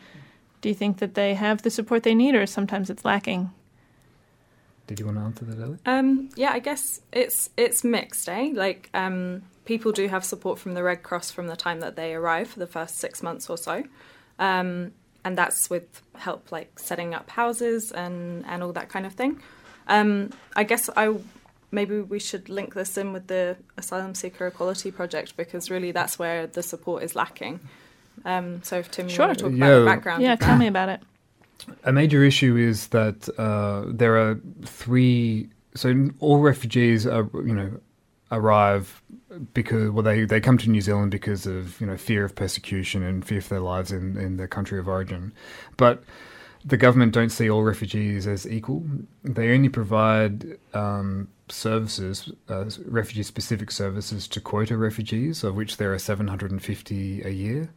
Do 0.61 0.67
you 0.67 0.75
think 0.75 0.97
that 0.97 1.13
they 1.15 1.33
have 1.33 1.61
the 1.61 1.69
support 1.69 2.03
they 2.03 2.13
need, 2.13 2.35
or 2.35 2.45
sometimes 2.45 2.89
it's 2.89 3.05
lacking? 3.05 3.51
Did 4.87 4.99
you 4.99 5.05
want 5.05 5.17
to 5.17 5.23
answer 5.23 5.45
that, 5.45 5.63
Ellie? 5.63 5.77
Um, 5.85 6.29
yeah, 6.35 6.51
I 6.51 6.59
guess 6.59 7.01
it's 7.13 7.49
it's 7.55 7.85
mixed, 7.85 8.27
eh? 8.27 8.51
Like 8.53 8.89
um, 8.93 9.43
people 9.63 9.93
do 9.93 10.09
have 10.09 10.25
support 10.25 10.59
from 10.59 10.73
the 10.73 10.83
Red 10.83 11.03
Cross 11.03 11.31
from 11.31 11.47
the 11.47 11.55
time 11.55 11.79
that 11.79 11.95
they 11.95 12.13
arrive 12.13 12.49
for 12.49 12.59
the 12.59 12.67
first 12.67 12.97
six 12.97 13.23
months 13.23 13.49
or 13.49 13.57
so, 13.57 13.85
um, 14.39 14.91
and 15.25 15.37
that's 15.37 15.69
with 15.69 16.01
help 16.15 16.51
like 16.51 16.77
setting 16.79 17.13
up 17.13 17.29
houses 17.29 17.91
and 17.91 18.45
and 18.45 18.63
all 18.63 18.73
that 18.73 18.89
kind 18.89 19.05
of 19.05 19.13
thing. 19.13 19.39
Um, 19.87 20.31
I 20.55 20.63
guess 20.63 20.89
I 20.95 21.15
maybe 21.71 22.01
we 22.01 22.19
should 22.19 22.49
link 22.49 22.73
this 22.73 22.97
in 22.97 23.13
with 23.13 23.27
the 23.27 23.57
asylum 23.77 24.13
seeker 24.15 24.47
equality 24.47 24.91
project 24.91 25.35
because 25.35 25.71
really 25.71 25.91
that's 25.91 26.19
where 26.19 26.47
the 26.47 26.61
support 26.63 27.03
is 27.03 27.15
lacking. 27.15 27.59
Um, 28.25 28.61
so 28.63 28.77
if 28.77 28.91
Tim, 28.91 29.09
you 29.09 29.17
want 29.17 29.37
to 29.37 29.43
talk 29.43 29.51
Yeah. 29.51 29.65
about 29.65 29.79
the 29.79 29.85
background, 29.85 30.23
Yeah, 30.23 30.35
tell 30.35 30.55
me 30.57 30.67
about 30.67 30.89
it. 30.89 31.01
A 31.83 31.91
major 31.91 32.23
issue 32.23 32.57
is 32.57 32.87
that 32.89 33.27
uh, 33.39 33.85
there 33.87 34.17
are 34.17 34.39
three. 34.65 35.49
So 35.75 36.09
all 36.19 36.39
refugees 36.39 37.07
are, 37.07 37.27
you 37.33 37.55
know, 37.55 37.79
arrive 38.33 39.01
because 39.53 39.89
well 39.91 40.03
they, 40.03 40.25
they 40.25 40.41
come 40.41 40.57
to 40.57 40.69
New 40.69 40.81
Zealand 40.81 41.11
because 41.11 41.45
of 41.45 41.79
you 41.79 41.87
know 41.87 41.97
fear 41.97 42.25
of 42.25 42.35
persecution 42.35 43.03
and 43.03 43.25
fear 43.25 43.41
for 43.41 43.49
their 43.49 43.59
lives 43.59 43.91
in, 43.91 44.17
in 44.17 44.37
their 44.37 44.47
country 44.47 44.79
of 44.79 44.87
origin, 44.87 45.33
but 45.77 46.03
the 46.65 46.77
government 46.77 47.13
don't 47.13 47.29
see 47.29 47.49
all 47.49 47.63
refugees 47.63 48.25
as 48.25 48.47
equal. 48.47 48.83
They 49.23 49.53
only 49.53 49.69
provide 49.69 50.57
um, 50.73 51.27
services, 51.49 52.31
uh, 52.47 52.65
refugee 52.85 53.23
specific 53.23 53.69
services 53.69 54.27
to 54.29 54.39
quota 54.39 54.77
refugees, 54.77 55.43
of 55.43 55.55
which 55.55 55.77
there 55.77 55.93
are 55.93 55.99
750 55.99 57.21
a 57.23 57.29
year. 57.29 57.69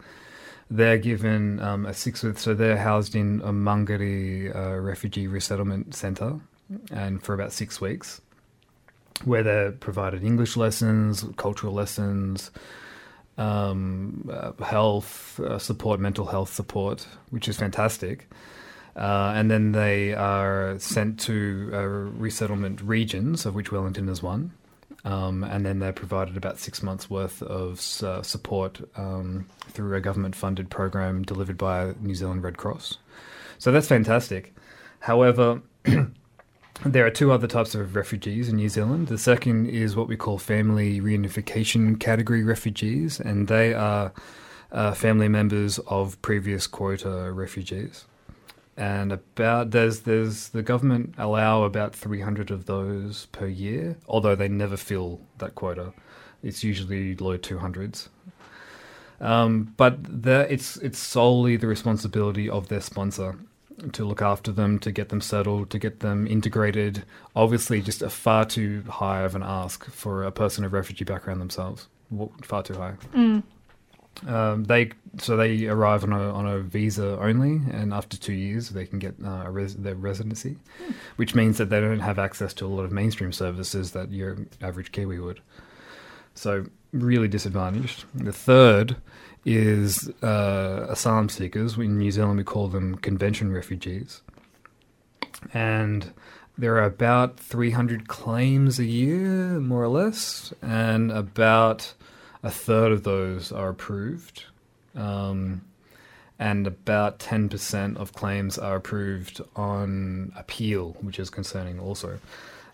They're 0.71 0.99
given 0.99 1.61
um, 1.61 1.87
a 1.87 1.95
six 1.95 2.25
so 2.37 2.55
they're 2.55 2.77
housed 2.77 3.15
in 3.15 3.41
a 3.45 3.53
Mangere 3.53 4.55
uh, 4.55 4.79
refugee 4.79 5.29
resettlement 5.29 5.95
centre, 5.95 6.41
and 6.91 7.23
for 7.23 7.35
about 7.35 7.53
six 7.53 7.81
weeks, 7.81 8.21
where 9.25 9.43
they're 9.43 9.73
provided 9.73 10.23
English 10.25 10.57
lessons, 10.57 11.25
cultural 11.37 11.73
lessons, 11.73 12.51
um, 13.39 14.29
uh, 14.33 14.53
health 14.65 15.41
uh, 15.41 15.59
support, 15.59 16.01
mental 16.01 16.27
health 16.27 16.53
support, 16.53 17.07
which 17.31 17.49
is 17.49 17.57
fantastic. 17.57 18.29
Uh, 18.97 19.33
and 19.35 19.51
then 19.51 19.73
they 19.73 20.15
are 20.15 20.79
sent 20.79 21.21
to 21.21 21.71
uh, 21.73 21.79
resettlement 21.79 22.81
regions, 22.81 23.45
of 23.45 23.55
which 23.55 23.71
Wellington 23.71 24.09
is 24.09 24.23
one. 24.23 24.53
Um, 25.05 25.45
and 25.45 25.65
then 25.65 25.79
they're 25.79 25.93
provided 25.93 26.37
about 26.37 26.59
six 26.59 26.83
months' 26.83 27.09
worth 27.09 27.43
of 27.43 27.79
uh, 28.03 28.23
support 28.23 28.81
um, 28.97 29.47
through 29.69 29.95
a 29.95 30.01
government 30.01 30.35
funded 30.35 30.71
program 30.71 31.23
delivered 31.23 31.59
by 31.59 31.95
New 32.01 32.15
Zealand 32.15 32.43
Red 32.43 32.57
Cross. 32.57 32.99
So 33.59 33.71
that's 33.71 33.87
fantastic. 33.87 34.55
However, 35.01 35.61
there 36.85 37.07
are 37.07 37.11
two 37.11 37.33
other 37.33 37.47
types 37.47 37.75
of 37.75 37.97
refugees 37.97 38.49
in 38.49 38.57
New 38.57 38.69
Zealand. 38.69 39.09
The 39.09 39.19
second 39.19 39.67
is 39.67 39.97
what 39.97 40.09
we 40.09 40.17
call 40.17 40.39
family 40.39 41.01
reunification 41.01 41.99
category 41.99 42.45
refugees, 42.45 43.19
and 43.19 43.49
they 43.49 43.75
are 43.75 44.13
uh, 44.73 44.93
family 44.93 45.29
members 45.29 45.79
of 45.87 46.21
previous 46.23 46.67
quota 46.67 47.31
refugees. 47.33 48.05
And 48.77 49.11
about 49.13 49.71
there's 49.71 50.01
there's 50.01 50.51
the 50.51 50.63
government 50.63 51.15
allow 51.17 51.63
about 51.63 51.95
300 51.95 52.51
of 52.51 52.67
those 52.67 53.25
per 53.33 53.47
year 53.47 53.97
although 54.07 54.35
they 54.35 54.49
never 54.49 54.77
fill 54.77 55.21
that 55.39 55.55
quota. 55.55 55.95
It's 56.43 56.63
usually 56.63 57.17
low 57.17 57.39
200s 57.39 58.09
um, 59.21 59.73
but 59.77 59.97
the, 60.05 60.47
it's 60.53 60.77
it's 60.79 60.99
solely 60.99 61.57
the 61.57 61.67
responsibility 61.67 62.51
of 62.51 62.69
their 62.69 62.81
sponsor 62.81 63.39
to 63.93 64.05
look 64.05 64.23
after 64.23 64.51
them 64.53 64.79
to 64.79 64.91
get 64.91 65.09
them 65.11 65.21
settled 65.21 65.71
to 65.71 65.79
get 65.79 66.01
them 66.01 66.27
integrated 66.27 67.05
obviously 67.35 67.81
just 67.83 68.01
a 68.03 68.09
far 68.11 68.45
too 68.45 68.83
high 68.89 69.23
of 69.23 69.35
an 69.35 69.43
ask 69.43 69.85
for 69.91 70.25
a 70.25 70.33
person 70.33 70.65
of 70.65 70.73
refugee 70.73 71.05
background 71.05 71.41
themselves 71.41 71.89
far 72.43 72.63
too 72.63 72.75
high 72.75 72.95
Mm. 73.15 73.43
um, 74.27 74.65
they 74.65 74.91
so 75.19 75.37
they 75.37 75.67
arrive 75.67 76.05
on 76.05 76.13
a 76.13 76.33
on 76.33 76.47
a 76.47 76.59
visa 76.61 77.19
only, 77.21 77.61
and 77.71 77.93
after 77.93 78.17
two 78.17 78.33
years 78.33 78.71
they 78.71 78.87
can 78.87 78.99
get 78.99 79.15
uh, 79.25 79.45
a 79.47 79.51
res- 79.51 79.75
their 79.77 79.95
residency, 79.95 80.57
which 81.17 81.35
means 81.35 81.59
that 81.59 81.69
they 81.71 81.81
don't 81.81 82.01
have 82.01 82.19
access 82.19 82.55
to 82.55 82.67
a 82.67 82.69
lot 82.69 82.85
of 82.85 82.93
mainstream 82.93 83.33
services 83.33 83.93
that 83.93 84.11
your 84.13 84.37
average 84.63 84.93
Kiwi 84.93 85.19
would. 85.19 85.41
So 86.35 86.67
really 86.93 87.29
disadvantaged. 87.29 88.05
The 88.15 88.33
third 88.33 88.97
is 89.47 90.11
uh, 90.23 90.87
asylum 90.91 91.29
seekers. 91.29 91.79
In 91.79 91.97
New 91.97 92.11
Zealand, 92.11 92.39
we 92.39 92.45
call 92.45 92.67
them 92.67 92.97
convention 92.97 93.53
refugees, 93.53 94.21
and 95.55 96.13
there 96.59 96.75
are 96.75 96.85
about 96.85 97.39
300 97.39 98.09
claims 98.09 98.79
a 98.81 98.85
year, 98.85 99.61
more 99.61 99.85
or 99.85 99.89
less, 99.89 100.53
and 100.61 101.13
about 101.13 101.95
a 102.43 102.51
third 102.51 102.91
of 102.91 103.05
those 103.05 103.53
are 103.53 103.69
approved, 103.69 104.45
um, 104.97 105.63
and 106.41 106.67
about 106.67 107.21
10% 107.21 107.97
of 107.97 108.13
claims 108.13 108.59
are 108.59 108.77
approved 108.77 109.41
on 109.55 110.33
appeal, 110.37 110.97
which 111.01 111.21
is 111.21 111.31
concerning 111.31 111.79
also. 111.79 112.19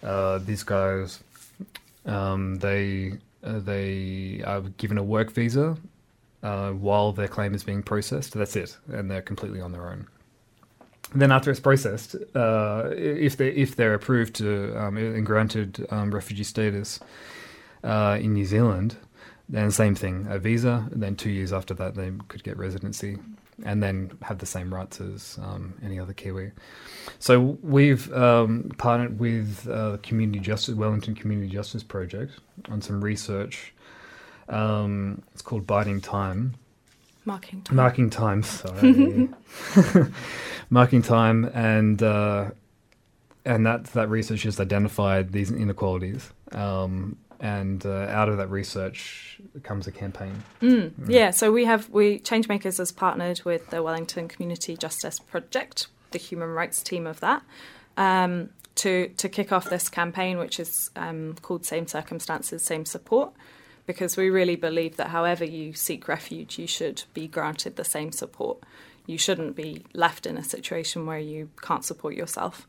Uh, 0.03 0.39
these 0.39 0.63
guys, 0.63 1.23
um, 2.07 2.57
they 2.57 3.13
uh, 3.45 3.59
they 3.59 4.41
are 4.47 4.61
given 4.61 4.97
a 4.97 5.03
work 5.03 5.33
visa 5.33 5.77
uh, 6.43 6.71
while 6.71 7.13
their 7.13 7.29
claim 7.29 7.55
is 7.55 7.65
being 7.65 7.83
processed. 7.83 8.35
That's 8.35 8.57
it, 8.57 8.77
and 8.89 9.11
they're 9.11 9.23
completely 9.23 9.61
on 9.61 9.73
their 9.73 9.89
own. 9.89 10.07
Then 11.15 11.31
after 11.31 11.51
it's 11.51 11.61
processed, 11.61 12.17
uh, 12.35 12.91
if 12.97 13.37
they 13.37 13.49
if 13.49 13.77
they're 13.77 13.95
approved 13.95 14.35
to 14.37 14.75
um, 14.79 14.97
and 14.97 15.27
granted 15.27 15.87
um, 15.91 16.15
refugee 16.15 16.45
status 16.45 17.01
uh, 17.85 18.19
in 18.21 18.33
New 18.33 18.47
Zealand, 18.47 18.97
then 19.49 19.71
same 19.71 19.95
thing, 19.95 20.27
a 20.31 20.39
visa. 20.39 20.89
And 20.91 21.03
then 21.03 21.17
two 21.17 21.31
years 21.31 21.53
after 21.53 21.75
that, 21.75 21.95
they 21.95 22.13
could 22.29 22.43
get 22.43 22.57
residency, 22.57 23.19
and 23.65 23.83
then 23.83 24.17
have 24.23 24.39
the 24.39 24.47
same 24.47 24.73
rights 24.73 25.01
as 25.01 25.39
um, 25.43 25.75
any 25.85 26.01
other 26.01 26.15
Kiwi. 26.15 26.53
So 27.19 27.59
we've 27.63 28.11
um, 28.15 28.73
partnered 28.79 29.21
with 29.21 29.69
uh, 29.69 29.99
Community 30.03 30.41
Justice 30.41 30.75
Wellington 30.75 31.15
Community 31.15 31.53
Justice 31.53 31.83
Project 31.83 32.41
on 32.71 32.81
some 32.81 33.05
research. 33.05 33.75
Um, 34.53 35.23
it's 35.33 35.43
called 35.43 35.67
Biding 35.67 36.01
Time, 36.01 36.55
marking 37.25 37.63
time. 37.63 37.77
marking 37.77 38.11
time. 38.11 38.43
Sorry, 38.43 39.29
marking 40.71 41.03
time, 41.03 41.45
and 41.55 42.03
uh, 42.03 42.51
and 43.45 43.67
that 43.67 43.85
that 43.93 44.09
research 44.09 44.43
has 44.45 44.61
identified 44.61 45.33
these 45.33 45.51
inequalities. 45.51 46.31
Um, 46.53 47.17
and 47.43 47.85
uh, 47.85 48.07
out 48.09 48.29
of 48.29 48.37
that 48.37 48.49
research 48.51 49.41
comes 49.65 49.89
a 49.89 49.93
campaign. 49.93 50.45
Mm, 50.63 50.93
yeah, 51.09 51.33
so 51.33 51.51
we 51.51 51.65
have 51.65 51.91
we 51.91 52.21
Changemakers 52.21 52.79
has 52.79 52.93
partnered 52.93 53.41
with 53.45 53.69
the 53.71 53.83
Wellington 53.83 54.29
Community 54.29 54.77
Justice 54.77 55.19
Project, 55.19 55.89
the 56.13 56.19
human 56.19 56.51
rights 56.51 56.83
team 56.83 57.05
of 57.05 57.19
that, 57.19 57.43
um, 57.97 58.51
to 58.77 59.09
to 59.17 59.29
kick 59.29 59.51
off 59.51 59.69
this 59.69 59.89
campaign, 59.89 60.39
which 60.39 60.61
is 60.61 60.91
um, 60.95 61.35
called 61.43 61.67
Same 61.67 61.89
Circumstances, 61.89 62.63
Same 62.63 62.85
Support, 62.85 63.33
because 63.87 64.17
we 64.17 64.31
really 64.31 64.57
believe 64.57 64.97
that 64.97 65.09
however 65.09 65.45
you 65.45 65.73
seek 65.73 66.09
refuge, 66.09 66.59
you 66.59 66.67
should 66.67 67.03
be 67.15 67.27
granted 67.27 67.77
the 67.77 67.85
same 67.85 68.13
support. 68.13 68.59
You 69.07 69.19
shouldn't 69.19 69.57
be 69.57 69.85
left 69.93 70.27
in 70.27 70.37
a 70.37 70.45
situation 70.45 71.07
where 71.07 71.19
you 71.19 71.51
can't 71.61 71.85
support 71.85 72.15
yourself. 72.15 72.67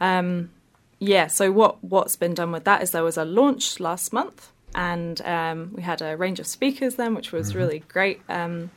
Um, 0.00 0.50
yeah, 0.98 1.26
so 1.26 1.52
what 1.52 1.82
what's 1.84 2.16
been 2.16 2.34
done 2.34 2.52
with 2.52 2.64
that 2.64 2.82
is 2.82 2.92
there 2.92 3.04
was 3.04 3.18
a 3.18 3.24
launch 3.24 3.78
last 3.80 4.12
month, 4.12 4.50
and 4.74 5.20
um, 5.22 5.72
we 5.74 5.82
had 5.82 6.00
a 6.00 6.16
range 6.16 6.40
of 6.40 6.46
speakers 6.46 6.94
then, 6.94 7.14
which 7.14 7.32
was 7.32 7.54
really 7.54 7.80
great. 7.88 8.22
Um, 8.28 8.70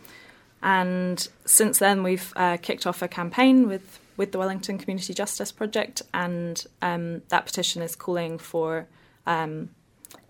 and 0.62 1.28
since 1.46 1.80
then, 1.80 2.04
we've 2.04 2.34
uh, 2.36 2.58
kicked 2.58 2.86
off 2.86 3.02
a 3.02 3.08
campaign 3.08 3.68
with 3.68 4.00
with 4.18 4.32
the 4.32 4.40
Wellington 4.40 4.78
Community 4.78 5.14
Justice 5.14 5.52
Project, 5.52 6.02
and 6.14 6.66
um, 6.82 7.22
that 7.30 7.46
petition 7.46 7.82
is 7.82 7.96
calling 7.96 8.38
for 8.38 8.88
um, 9.26 9.70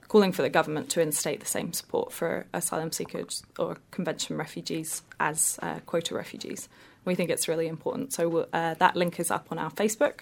calling 0.07 0.31
for 0.31 0.41
the 0.41 0.49
government 0.49 0.89
to 0.91 1.01
instate 1.01 1.39
the 1.39 1.45
same 1.45 1.73
support 1.73 2.13
for 2.13 2.45
asylum 2.53 2.91
seekers 2.91 3.43
or 3.59 3.77
convention 3.91 4.37
refugees 4.37 5.01
as 5.19 5.59
uh, 5.61 5.79
quota 5.85 6.15
refugees. 6.15 6.69
We 7.05 7.15
think 7.15 7.29
it's 7.29 7.47
really 7.47 7.67
important. 7.67 8.13
So 8.13 8.29
we'll- 8.29 8.49
uh, 8.53 8.73
that 8.75 8.95
link 8.95 9.19
is 9.19 9.31
up 9.31 9.47
on 9.51 9.59
our 9.59 9.71
Facebook. 9.71 10.19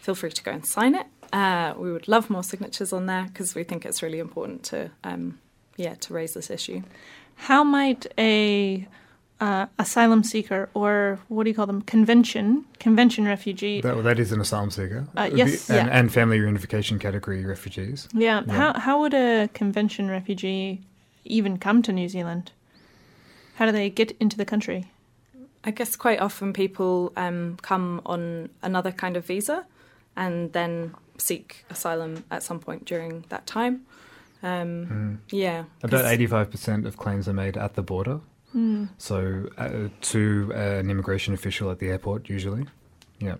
Feel 0.00 0.14
free 0.14 0.30
to 0.30 0.42
go 0.42 0.52
and 0.52 0.64
sign 0.64 0.94
it. 0.94 1.06
Uh, 1.32 1.74
we 1.76 1.92
would 1.92 2.08
love 2.08 2.30
more 2.30 2.42
signatures 2.44 2.92
on 2.92 3.06
there 3.06 3.24
because 3.24 3.54
we 3.54 3.64
think 3.64 3.84
it's 3.84 4.02
really 4.02 4.18
important 4.20 4.62
to, 4.64 4.90
um, 5.04 5.38
yeah, 5.76 5.94
to 5.94 6.14
raise 6.14 6.34
this 6.34 6.50
issue. 6.50 6.82
How 7.34 7.62
might 7.64 8.06
a 8.16 8.86
uh, 9.40 9.66
asylum 9.78 10.22
seeker 10.24 10.68
or 10.74 11.18
what 11.28 11.44
do 11.44 11.50
you 11.50 11.54
call 11.56 11.66
them? 11.66 11.82
Convention 11.82 12.64
convention 12.80 13.24
refugee. 13.24 13.80
That, 13.80 14.02
that 14.04 14.18
is 14.18 14.32
an 14.32 14.40
asylum 14.40 14.70
seeker. 14.70 15.06
Uh, 15.16 15.30
yes, 15.32 15.66
The- 15.66 15.78
and, 15.78 15.88
yeah. 15.88 15.98
and 15.98 16.12
family 16.12 16.38
reunification 16.40 16.98
category 17.00 17.44
refugees. 17.44 18.08
yeah, 18.12 18.42
Yeah. 18.46 18.52
How 18.54 18.78
how 18.78 19.00
would 19.00 19.14
a 19.14 19.48
convention 19.54 20.08
refugee 20.10 20.80
even 21.24 21.58
come 21.58 21.82
to 21.82 21.92
New 21.92 22.08
Zealand? 22.08 22.52
How 23.56 23.66
do 23.66 23.72
they 23.72 23.90
get 23.90 24.12
into 24.20 24.36
the 24.36 24.44
country? 24.44 24.84
I 25.64 25.70
guess 25.72 25.96
quite 25.96 26.20
often 26.20 26.52
people 26.52 27.12
um, 27.16 27.56
come 27.62 28.00
on 28.06 28.48
another 28.62 28.92
kind 28.92 29.16
of 29.16 29.26
visa 29.26 29.66
and 30.16 30.52
then 30.52 30.94
seek 31.18 31.64
asylum 31.70 32.24
at 32.30 32.42
some 32.42 32.60
point 32.60 32.84
during 32.86 33.24
that 33.28 33.46
time. 33.46 33.82
Um, 34.42 34.86
Mm. 34.86 35.18
Yeah, 35.32 35.64
About 35.82 36.04
eighty-five 36.06 36.50
percent 36.50 36.86
of 36.86 36.96
claims 36.96 37.26
are 37.28 37.32
made 37.34 37.56
at 37.56 37.74
the 37.74 37.82
border. 37.82 38.20
Mm. 38.56 38.88
So 38.98 39.48
uh, 39.58 39.88
to 40.00 40.52
an 40.54 40.90
immigration 40.90 41.34
official 41.34 41.70
at 41.70 41.78
the 41.78 41.88
airport, 41.88 42.28
usually. 42.28 42.66
Yeah. 43.20 43.36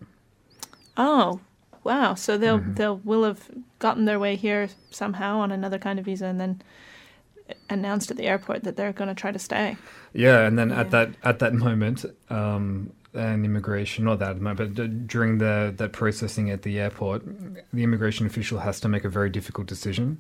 Oh, 0.96 1.40
wow! 1.84 2.14
So 2.14 2.36
they'll 2.36 2.58
Mhm. 2.60 2.76
they'll 2.76 2.98
will 3.04 3.24
have 3.24 3.48
gotten 3.78 4.04
their 4.04 4.18
way 4.18 4.36
here 4.36 4.68
somehow 4.90 5.38
on 5.38 5.50
another 5.52 5.78
kind 5.78 5.98
of 5.98 6.04
visa, 6.04 6.26
and 6.26 6.40
then 6.40 6.62
announced 7.70 8.10
at 8.10 8.16
the 8.16 8.26
airport 8.26 8.64
that 8.64 8.76
they're 8.76 8.92
going 8.92 9.08
to 9.08 9.14
try 9.14 9.30
to 9.32 9.38
stay. 9.38 9.76
Yeah, 10.12 10.46
and 10.46 10.58
then 10.58 10.70
at 10.70 10.90
that 10.90 11.10
at 11.22 11.38
that 11.38 11.54
moment, 11.54 12.04
um, 12.28 12.90
an 13.14 13.44
immigration 13.44 14.04
not 14.04 14.18
that 14.18 14.38
moment, 14.40 14.74
but 14.74 15.06
during 15.06 15.38
the 15.38 15.72
that 15.76 15.92
processing 15.92 16.50
at 16.50 16.62
the 16.62 16.78
airport, 16.78 17.22
the 17.72 17.82
immigration 17.82 18.26
official 18.26 18.58
has 18.58 18.80
to 18.80 18.88
make 18.88 19.04
a 19.04 19.08
very 19.08 19.30
difficult 19.30 19.66
decision, 19.66 20.18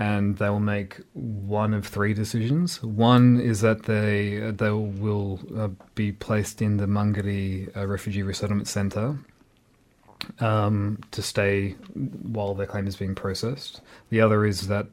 and 0.00 0.38
they 0.38 0.48
will 0.48 0.60
make 0.60 0.98
one 1.12 1.74
of 1.74 1.86
three 1.86 2.14
decisions. 2.14 2.82
One 2.82 3.38
is 3.38 3.60
that 3.60 3.82
they 3.82 4.50
they 4.50 4.70
will 4.70 5.40
uh, 5.56 5.68
be 5.94 6.10
placed 6.10 6.62
in 6.62 6.78
the 6.78 6.86
Mangere 6.86 7.68
uh, 7.76 7.86
refugee 7.86 8.22
resettlement 8.22 8.66
center. 8.66 9.18
Um, 10.38 10.98
to 11.12 11.22
stay 11.22 11.70
while 12.34 12.54
their 12.54 12.66
claim 12.66 12.86
is 12.86 12.94
being 12.94 13.14
processed. 13.14 13.80
The 14.10 14.20
other 14.20 14.44
is 14.44 14.68
that 14.68 14.86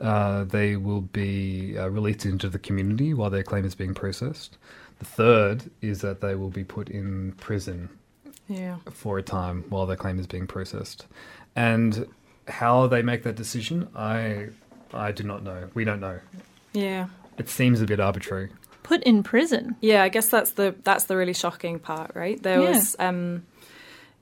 uh, 0.00 0.44
they 0.44 0.76
will 0.76 1.02
be 1.02 1.76
uh, 1.76 1.90
released 1.90 2.24
into 2.24 2.48
the 2.48 2.58
community 2.58 3.12
while 3.12 3.28
their 3.28 3.42
claim 3.42 3.66
is 3.66 3.74
being 3.74 3.92
processed. 3.92 4.56
The 5.00 5.04
third 5.04 5.70
is 5.82 6.00
that 6.00 6.22
they 6.22 6.34
will 6.34 6.48
be 6.48 6.64
put 6.64 6.88
in 6.88 7.32
prison 7.32 7.90
yeah, 8.48 8.78
for 8.90 9.18
a 9.18 9.22
time 9.22 9.64
while 9.68 9.84
their 9.84 9.98
claim 9.98 10.18
is 10.18 10.26
being 10.26 10.46
processed. 10.46 11.06
And 11.54 12.06
how 12.48 12.86
they 12.86 13.02
make 13.02 13.22
that 13.24 13.36
decision, 13.36 13.88
I 13.94 14.48
I 14.92 15.12
do 15.12 15.22
not 15.24 15.42
know. 15.42 15.68
We 15.74 15.84
don't 15.84 16.00
know. 16.00 16.20
yeah. 16.72 17.08
It 17.36 17.48
seems 17.48 17.80
a 17.80 17.84
bit 17.86 17.98
arbitrary. 17.98 18.50
Put 18.84 19.02
in 19.02 19.22
prison. 19.24 19.74
Yeah, 19.80 20.02
I 20.04 20.08
guess 20.08 20.28
that's 20.28 20.52
the 20.52 20.74
that's 20.84 21.04
the 21.04 21.16
really 21.16 21.32
shocking 21.32 21.78
part, 21.80 22.12
right? 22.14 22.40
There 22.42 22.60
Yeah. 22.62 22.68
was 22.76 22.94
um 22.98 23.44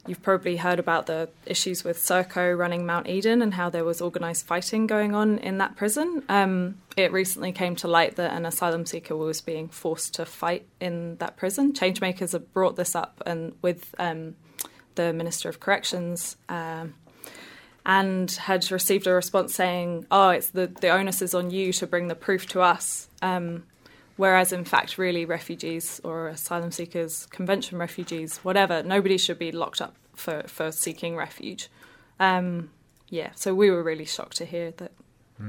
you've 0.07 0.23
probably 0.23 0.57
heard 0.57 0.79
about 0.81 1.07
the 1.07 1.29
issues 1.47 1.85
with 1.85 1.97
Serco 1.99 2.57
running 2.59 2.85
Mount 2.87 3.07
Eden 3.09 3.41
and 3.43 3.55
how 3.55 3.71
there 3.71 3.85
was 3.85 4.01
organized 4.01 4.47
fighting 4.47 4.87
going 4.87 5.15
on 5.15 5.39
in 5.39 5.59
that 5.59 5.77
prison. 5.77 6.23
Um 6.29 6.77
it 6.97 7.13
recently 7.13 7.53
came 7.53 7.77
to 7.77 7.89
light 7.89 8.17
that 8.17 8.33
an 8.33 8.47
asylum 8.47 8.87
seeker 8.87 9.17
was 9.17 9.41
being 9.41 9.69
forced 9.69 10.15
to 10.15 10.25
fight 10.25 10.65
in 10.81 11.17
that 11.17 11.37
prison. 11.37 11.73
Changemakers 11.73 12.33
have 12.33 12.53
brought 12.55 12.77
this 12.77 12.95
up 12.97 13.23
and 13.27 13.53
with 13.63 13.95
um 13.99 14.37
the 14.95 15.13
Minister 15.13 15.49
of 15.49 15.61
Corrections 15.61 16.37
um 16.49 16.95
and 17.85 18.31
had 18.31 18.71
received 18.71 19.07
a 19.07 19.13
response 19.13 19.55
saying, 19.55 20.07
"Oh, 20.11 20.31
it's 20.31 20.51
the 20.51 20.67
the 20.67 20.89
onus 20.89 21.23
is 21.23 21.35
on 21.35 21.51
you 21.51 21.73
to 21.75 21.87
bring 21.87 22.09
the 22.09 22.15
proof 22.15 22.47
to 22.49 22.61
us." 22.61 23.09
Um, 23.21 23.65
whereas, 24.17 24.53
in 24.53 24.65
fact, 24.65 24.99
really, 24.99 25.25
refugees 25.25 26.01
or 26.05 26.29
asylum 26.29 26.71
seekers, 26.71 27.27
convention 27.27 27.79
refugees, 27.79 28.39
whatever, 28.39 28.83
nobody 28.83 29.19
should 29.19 29.39
be 29.39 29.53
locked 29.53 29.81
up 29.81 29.95
for 30.15 30.45
for 30.47 30.71
seeking 30.73 31.17
refuge. 31.17 31.69
Um, 32.21 32.71
yeah, 33.09 33.31
so 33.35 33.55
we 33.55 33.71
were 33.71 33.83
really 33.83 34.05
shocked 34.07 34.37
to 34.39 34.45
hear 34.45 34.71
that. 34.73 34.93
you 35.39 35.47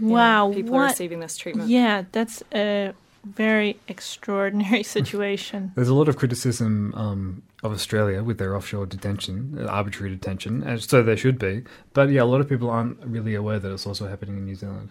know, 0.00 0.14
Wow, 0.14 0.52
people 0.52 0.76
are 0.76 0.84
receiving 0.84 1.20
this 1.20 1.36
treatment. 1.36 1.68
Yeah, 1.68 2.04
that's 2.12 2.42
a 2.54 2.92
very 3.24 3.78
extraordinary 3.88 4.82
situation. 4.96 5.72
There's 5.74 5.88
a 5.88 5.94
lot 5.94 6.08
of 6.08 6.16
criticism 6.16 6.94
um, 6.94 7.42
of 7.62 7.72
Australia 7.72 8.22
with 8.22 8.38
their 8.38 8.56
offshore 8.56 8.86
detention, 8.86 9.58
uh, 9.60 9.66
arbitrary 9.66 10.10
detention, 10.10 10.62
and 10.62 10.82
so 10.82 11.02
there 11.02 11.16
should 11.16 11.38
be. 11.38 11.64
But 11.92 12.10
yeah, 12.10 12.22
a 12.22 12.24
lot 12.24 12.40
of 12.40 12.48
people 12.48 12.70
aren't 12.70 12.98
really 13.04 13.34
aware 13.34 13.58
that 13.58 13.72
it's 13.72 13.86
also 13.86 14.06
happening 14.08 14.36
in 14.36 14.44
New 14.44 14.54
Zealand. 14.54 14.90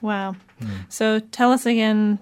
Wow. 0.00 0.36
Hmm. 0.60 0.82
So 0.88 1.18
tell 1.18 1.50
us 1.50 1.66
again, 1.66 2.18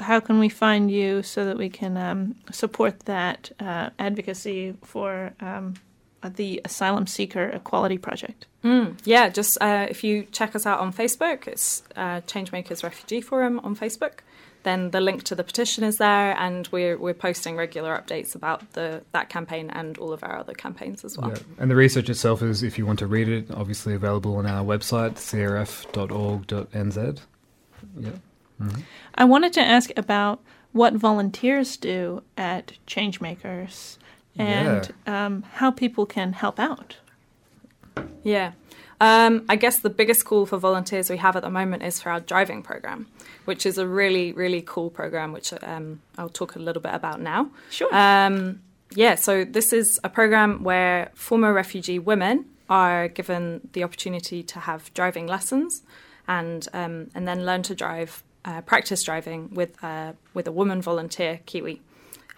how 0.00 0.20
can 0.20 0.38
we 0.38 0.48
find 0.48 0.90
you 0.90 1.22
so 1.22 1.44
that 1.44 1.56
we 1.56 1.68
can 1.68 1.96
um, 1.96 2.34
support 2.50 3.00
that 3.00 3.52
uh, 3.60 3.90
advocacy 3.98 4.74
for 4.82 5.32
um, 5.40 5.74
the 6.22 6.60
Asylum 6.64 7.06
Seeker 7.06 7.44
Equality 7.44 7.98
Project? 7.98 8.46
Mm, 8.64 8.98
yeah, 9.04 9.28
just 9.28 9.58
uh, 9.60 9.86
if 9.88 10.02
you 10.02 10.24
check 10.32 10.56
us 10.56 10.66
out 10.66 10.80
on 10.80 10.92
Facebook, 10.92 11.46
it's 11.46 11.82
uh, 11.96 12.20
Changemakers 12.22 12.82
Refugee 12.82 13.20
Forum 13.20 13.60
on 13.60 13.76
Facebook. 13.76 14.20
Then 14.62 14.90
the 14.90 15.00
link 15.00 15.22
to 15.24 15.34
the 15.34 15.44
petition 15.44 15.84
is 15.84 15.96
there, 15.96 16.36
and 16.38 16.68
we're 16.70 16.98
we're 16.98 17.14
posting 17.14 17.56
regular 17.56 17.96
updates 17.96 18.34
about 18.34 18.72
the 18.72 19.02
that 19.12 19.28
campaign 19.30 19.70
and 19.70 19.96
all 19.98 20.12
of 20.12 20.22
our 20.22 20.38
other 20.38 20.52
campaigns 20.52 21.02
as 21.04 21.16
well. 21.16 21.30
Yeah. 21.30 21.38
And 21.58 21.70
the 21.70 21.76
research 21.76 22.10
itself 22.10 22.42
is, 22.42 22.62
if 22.62 22.76
you 22.78 22.84
want 22.84 22.98
to 22.98 23.06
read 23.06 23.28
it, 23.28 23.50
obviously 23.50 23.94
available 23.94 24.36
on 24.36 24.46
our 24.46 24.62
website, 24.64 25.14
crf.org.nz. 25.14 27.20
Yeah. 27.98 28.10
Mhm. 28.60 28.82
I 29.14 29.24
wanted 29.24 29.52
to 29.54 29.60
ask 29.62 29.90
about 29.96 30.40
what 30.72 30.94
volunteers 30.94 31.76
do 31.76 32.22
at 32.36 32.72
Changemakers 32.86 33.96
and 34.38 34.92
um, 35.06 35.42
how 35.54 35.70
people 35.70 36.06
can 36.06 36.34
help 36.34 36.60
out. 36.60 36.96
Yeah. 38.22 38.52
Um, 39.00 39.46
I 39.48 39.56
guess 39.56 39.78
the 39.78 39.90
biggest 39.90 40.26
call 40.26 40.44
for 40.44 40.58
volunteers 40.58 41.08
we 41.08 41.16
have 41.16 41.34
at 41.34 41.42
the 41.42 41.50
moment 41.50 41.82
is 41.82 42.00
for 42.00 42.10
our 42.10 42.20
driving 42.20 42.62
program, 42.62 43.06
which 43.46 43.64
is 43.64 43.78
a 43.78 43.86
really, 43.86 44.32
really 44.32 44.60
cool 44.60 44.90
program, 44.90 45.32
which 45.32 45.54
um, 45.62 46.02
I'll 46.18 46.28
talk 46.28 46.54
a 46.54 46.58
little 46.58 46.82
bit 46.82 46.94
about 46.94 47.20
now. 47.20 47.50
Sure. 47.70 47.94
Um, 47.94 48.60
yeah, 48.94 49.14
so 49.14 49.44
this 49.44 49.72
is 49.72 49.98
a 50.04 50.08
program 50.08 50.62
where 50.64 51.10
former 51.14 51.52
refugee 51.52 51.98
women 51.98 52.44
are 52.68 53.08
given 53.08 53.68
the 53.72 53.84
opportunity 53.84 54.42
to 54.42 54.60
have 54.60 54.92
driving 54.94 55.26
lessons 55.26 55.82
and 56.28 56.68
um, 56.74 57.10
and 57.14 57.26
then 57.26 57.46
learn 57.46 57.62
to 57.62 57.74
drive, 57.74 58.22
uh, 58.44 58.60
practice 58.60 59.02
driving 59.02 59.54
with 59.54 59.82
uh, 59.82 60.12
with 60.34 60.46
a 60.46 60.52
woman 60.52 60.82
volunteer, 60.82 61.40
Kiwi. 61.46 61.80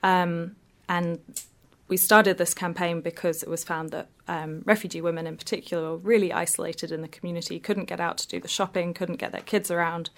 Um, 0.02 0.56
and 0.88 1.18
we 1.92 1.98
started 1.98 2.38
this 2.38 2.54
campaign 2.54 3.02
because 3.02 3.42
it 3.42 3.50
was 3.50 3.64
found 3.64 3.90
that 3.90 4.08
um, 4.26 4.62
refugee 4.64 5.02
women 5.02 5.26
in 5.26 5.36
particular 5.36 5.90
were 5.90 5.98
really 5.98 6.32
isolated 6.32 6.90
in 6.90 7.02
the 7.02 7.08
community, 7.08 7.60
couldn't 7.60 7.84
get 7.84 8.00
out 8.00 8.16
to 8.16 8.26
do 8.26 8.40
the 8.40 8.48
shopping, 8.48 8.94
couldn't 8.94 9.16
get 9.16 9.30
their 9.30 9.42
kids 9.42 9.70
around. 9.70 10.08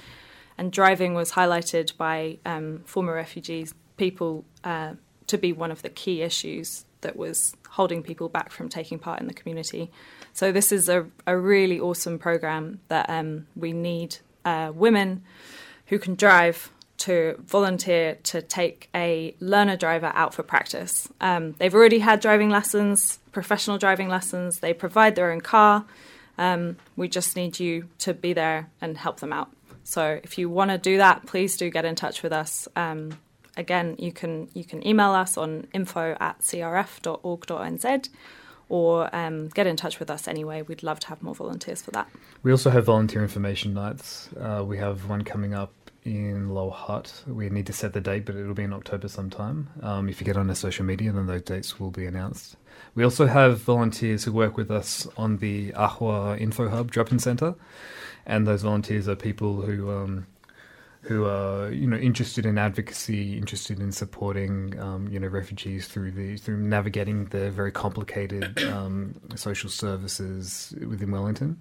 And 0.57 0.71
driving 0.71 1.15
was 1.15 1.33
highlighted 1.33 1.97
by 1.97 2.39
um, 2.47 2.83
former 2.85 3.13
refugees, 3.13 3.75
people, 3.97 4.45
uh, 4.63 4.93
to 5.27 5.37
be 5.37 5.53
one 5.53 5.73
of 5.73 5.83
the 5.83 5.89
key 5.89 6.23
issues 6.23 6.85
that 7.01 7.17
was 7.17 7.57
holding 7.71 8.05
people 8.05 8.29
back 8.29 8.53
from 8.53 8.69
taking 8.69 9.01
part 9.01 9.21
in 9.21 9.27
the 9.27 9.35
community. 9.35 9.91
So, 10.33 10.53
this 10.53 10.71
is 10.71 10.89
a, 10.89 11.07
a 11.27 11.37
really 11.37 11.81
awesome 11.81 12.21
program 12.21 12.83
that 12.87 13.11
um, 13.11 13.49
we 13.57 13.73
need 13.73 14.19
uh, 14.45 14.71
women 14.73 15.25
who 15.87 15.99
can 15.99 16.15
drive 16.15 16.71
to 17.05 17.37
volunteer 17.45 18.17
to 18.23 18.41
take 18.41 18.89
a 18.95 19.35
learner 19.39 19.77
driver 19.77 20.11
out 20.15 20.33
for 20.33 20.43
practice. 20.43 21.07
Um, 21.21 21.53
they've 21.59 21.75
already 21.75 21.99
had 21.99 22.21
driving 22.21 22.49
lessons, 22.49 23.19
professional 23.31 23.77
driving 23.77 24.09
lessons, 24.09 24.61
they 24.61 24.73
provide 24.73 25.15
their 25.15 25.31
own 25.31 25.43
car. 25.43 25.85
Um, 26.39 26.79
we 26.97 27.09
just 27.09 27.37
need 27.37 27.61
you 27.61 27.89
to 27.99 28.15
be 28.15 28.33
there 28.33 28.71
and 28.81 28.97
help 28.97 29.21
them 29.21 29.35
out. 29.35 29.51
So 29.83 30.19
if 30.25 30.39
you 30.39 30.49
want 30.49 30.71
to 30.71 30.79
do 30.79 30.97
that, 30.97 31.27
please 31.27 31.59
do 31.59 31.69
get 31.69 31.85
in 31.85 31.95
touch 31.95 32.23
with 32.23 32.33
us. 32.33 32.67
Um, 32.75 33.19
again, 33.57 33.97
you 33.99 34.11
can 34.11 34.49
you 34.55 34.65
can 34.65 34.85
email 34.87 35.11
us 35.11 35.37
on 35.37 35.67
info 35.75 36.17
at 36.19 36.41
crf.org.nz 36.41 38.09
or 38.71 39.15
um, 39.15 39.49
get 39.49 39.67
in 39.67 39.77
touch 39.77 39.99
with 39.99 40.11
us 40.11 40.27
anyway. 40.27 40.63
We'd 40.63 40.83
love 40.83 41.01
to 41.01 41.09
have 41.09 41.23
more 41.23 41.35
volunteers 41.35 41.83
for 41.83 41.91
that. 41.91 42.09
We 42.43 42.51
also 42.51 42.71
have 42.71 42.87
volunteer 42.87 43.23
information 43.23 43.75
nights. 43.75 44.31
Uh, 44.41 44.65
we 44.67 44.79
have 44.79 45.07
one 45.07 45.23
coming 45.23 45.53
up 45.53 45.71
in 46.05 46.51
Lower 46.51 46.71
Hutt. 46.71 47.23
We 47.27 47.49
need 47.49 47.67
to 47.67 47.73
set 47.73 47.93
the 47.93 48.01
date, 48.01 48.27
but 48.27 48.37
it'll 48.37 48.55
be 48.55 48.65
in 48.65 48.73
October 48.73 49.09
sometime. 49.09 49.69
Um, 49.83 50.09
if 50.09 50.21
you 50.21 50.25
get 50.25 50.37
on 50.37 50.49
our 50.49 50.55
social 50.55 50.85
media, 50.85 51.13
then 51.13 51.27
those 51.27 51.43
dates 51.43 51.81
will 51.81 51.91
be 51.91 52.05
announced. 52.05 52.57
We 52.95 53.05
also 53.05 53.27
have 53.27 53.61
volunteers 53.61 54.25
who 54.25 54.33
work 54.33 54.57
with 54.57 54.71
us 54.71 55.09
on 55.17 55.39
the 55.39 55.73
Ahua 55.73 56.39
Info 56.39 56.69
Hub 56.69 56.91
drop-in 56.91 57.19
centre, 57.19 57.55
and 58.27 58.47
those 58.47 58.63
volunteers 58.63 59.09
are 59.09 59.17
people 59.17 59.63
who 59.63 59.91
um, 59.91 60.27
who 61.03 61.27
are 61.27 61.71
you 61.71 61.87
know 61.87 61.97
interested 61.97 62.47
in 62.47 62.59
advocacy, 62.59 63.37
interested 63.39 63.81
in 63.81 63.93
supporting 63.93 64.79
um, 64.79 65.09
you 65.09 65.19
know 65.19 65.29
refugees 65.29 65.87
through 65.87 66.11
the 66.11 66.37
through 66.37 66.59
navigating 66.59 67.27
the 67.27 67.51
very 67.51 67.73
complicated 67.73 68.63
um, 68.65 69.15
social 69.37 69.71
services 69.71 70.75
within 70.87 71.11
Wellington. 71.11 71.61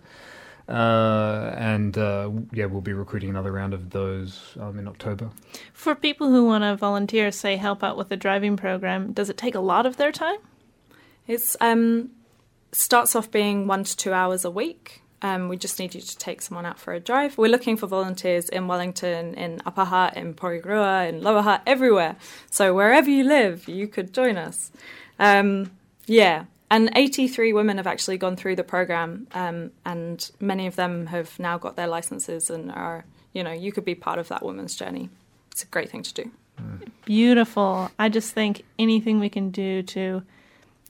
Uh, 0.67 1.53
and 1.57 1.97
uh, 1.97 2.29
yeah, 2.53 2.65
we'll 2.65 2.81
be 2.81 2.93
recruiting 2.93 3.29
another 3.29 3.51
round 3.51 3.73
of 3.73 3.89
those 3.89 4.55
um, 4.59 4.79
in 4.79 4.87
October. 4.87 5.29
For 5.73 5.93
people 5.93 6.29
who 6.29 6.45
want 6.45 6.63
to 6.63 6.75
volunteer, 6.75 7.31
say 7.31 7.57
help 7.57 7.83
out 7.83 7.97
with 7.97 8.09
the 8.09 8.17
driving 8.17 8.55
program, 8.55 9.11
does 9.11 9.29
it 9.29 9.37
take 9.37 9.55
a 9.55 9.59
lot 9.59 9.85
of 9.85 9.97
their 9.97 10.11
time? 10.11 10.37
It's 11.27 11.57
um, 11.59 12.11
starts 12.71 13.15
off 13.15 13.29
being 13.29 13.67
one 13.67 13.83
to 13.83 13.95
two 13.95 14.13
hours 14.13 14.45
a 14.45 14.51
week. 14.51 15.01
Um, 15.21 15.47
we 15.47 15.55
just 15.55 15.79
need 15.79 15.95
you 15.95 16.01
to 16.01 16.17
take 16.17 16.41
someone 16.41 16.65
out 16.65 16.77
for 16.77 16.93
a 16.93 16.99
drive. 16.99 17.37
We're 17.37 17.47
looking 17.47 17.77
for 17.77 17.87
volunteers 17.87 18.49
in 18.49 18.67
Wellington, 18.67 19.35
in 19.35 19.61
Upper 19.65 19.85
Hutt, 19.85 20.17
in 20.17 20.33
Porirua, 20.33 21.07
in 21.07 21.21
Lower 21.21 21.41
Hutt, 21.41 21.61
everywhere. 21.65 22.17
So 22.49 22.73
wherever 22.73 23.09
you 23.09 23.23
live, 23.23 23.69
you 23.69 23.87
could 23.87 24.13
join 24.13 24.35
us. 24.37 24.71
Um, 25.19 25.71
yeah, 26.07 26.45
and 26.73 26.89
83 26.95 27.53
women 27.53 27.77
have 27.77 27.85
actually 27.85 28.17
gone 28.17 28.35
through 28.35 28.55
the 28.55 28.63
program, 28.63 29.27
um, 29.33 29.69
and 29.85 30.31
many 30.39 30.65
of 30.65 30.75
them 30.75 31.05
have 31.05 31.37
now 31.37 31.59
got 31.59 31.75
their 31.75 31.85
licenses 31.85 32.49
and 32.49 32.71
are, 32.71 33.05
you 33.31 33.43
know, 33.43 33.51
you 33.51 33.71
could 33.71 33.85
be 33.85 33.93
part 33.93 34.17
of 34.17 34.27
that 34.29 34.43
woman's 34.43 34.75
journey. 34.75 35.09
It's 35.51 35.61
a 35.61 35.67
great 35.67 35.91
thing 35.91 36.01
to 36.01 36.13
do. 36.15 36.31
Beautiful. 37.05 37.91
I 37.99 38.09
just 38.09 38.33
think 38.33 38.63
anything 38.79 39.19
we 39.19 39.29
can 39.29 39.51
do 39.51 39.83
to 39.83 40.23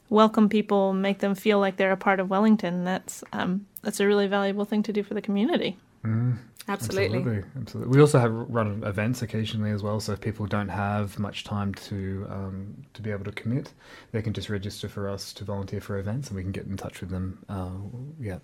welcome 0.09 0.47
people, 0.47 0.93
make 0.93 1.19
them 1.19 1.35
feel 1.35 1.59
like 1.59 1.75
they're 1.75 1.91
a 1.91 1.97
part 1.97 2.21
of 2.21 2.29
Wellington, 2.29 2.85
that's 2.85 3.21
um, 3.33 3.65
that's 3.81 3.99
a 3.99 4.07
really 4.07 4.27
valuable 4.27 4.63
thing 4.63 4.83
to 4.83 4.93
do 4.93 5.03
for 5.03 5.15
the 5.15 5.21
community. 5.21 5.77
Mm. 6.05 6.37
Absolutely. 6.67 7.17
absolutely. 7.17 7.49
Absolutely. 7.59 7.95
We 7.95 8.01
also 8.01 8.19
have 8.19 8.31
run 8.31 8.83
events 8.85 9.21
occasionally 9.21 9.71
as 9.71 9.83
well. 9.83 9.99
So 9.99 10.13
if 10.13 10.21
people 10.21 10.45
don't 10.45 10.69
have 10.69 11.19
much 11.19 11.43
time 11.43 11.73
to 11.75 12.25
um, 12.29 12.85
to 12.93 13.01
be 13.01 13.11
able 13.11 13.25
to 13.25 13.31
commit, 13.31 13.73
they 14.11 14.21
can 14.21 14.33
just 14.33 14.49
register 14.49 14.87
for 14.87 15.09
us 15.09 15.33
to 15.33 15.43
volunteer 15.43 15.81
for 15.81 15.97
events, 15.97 16.29
and 16.29 16.37
we 16.37 16.43
can 16.43 16.51
get 16.51 16.65
in 16.65 16.77
touch 16.77 17.01
with 17.01 17.09
them. 17.09 17.43
Uh, 17.49 17.71
yeah. 18.19 18.39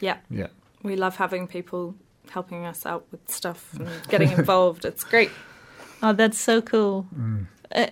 Yeah. 0.00 0.18
Yeah. 0.30 0.48
We 0.82 0.94
love 0.94 1.16
having 1.16 1.48
people 1.48 1.96
helping 2.30 2.66
us 2.66 2.86
out 2.86 3.06
with 3.10 3.28
stuff 3.28 3.74
and 3.74 3.88
getting 4.08 4.30
involved. 4.38 4.84
It's 4.84 5.02
great. 5.02 5.30
Oh, 6.02 6.12
that's 6.12 6.38
so 6.38 6.62
cool. 6.62 7.06
Mm. 7.16 7.46
Uh, 7.74 7.86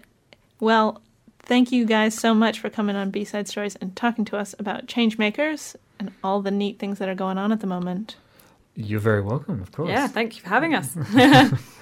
well, 0.60 1.02
thank 1.40 1.72
you 1.72 1.84
guys 1.84 2.14
so 2.14 2.32
much 2.32 2.60
for 2.60 2.70
coming 2.70 2.94
on 2.94 3.10
B 3.10 3.24
Side 3.24 3.48
Stories 3.48 3.76
and 3.76 3.96
talking 3.96 4.24
to 4.26 4.36
us 4.36 4.54
about 4.58 4.86
change 4.86 5.18
makers 5.18 5.74
and 5.98 6.12
all 6.22 6.42
the 6.42 6.50
neat 6.50 6.78
things 6.78 6.98
that 6.98 7.08
are 7.08 7.14
going 7.14 7.38
on 7.38 7.50
at 7.50 7.60
the 7.60 7.66
moment. 7.66 8.16
You're 8.76 9.00
very 9.00 9.22
welcome, 9.22 9.62
of 9.62 9.72
course. 9.72 9.88
Yeah, 9.88 10.06
thank 10.06 10.36
you 10.36 10.42
for 10.42 10.50
having 10.50 10.74
us. 10.74 10.94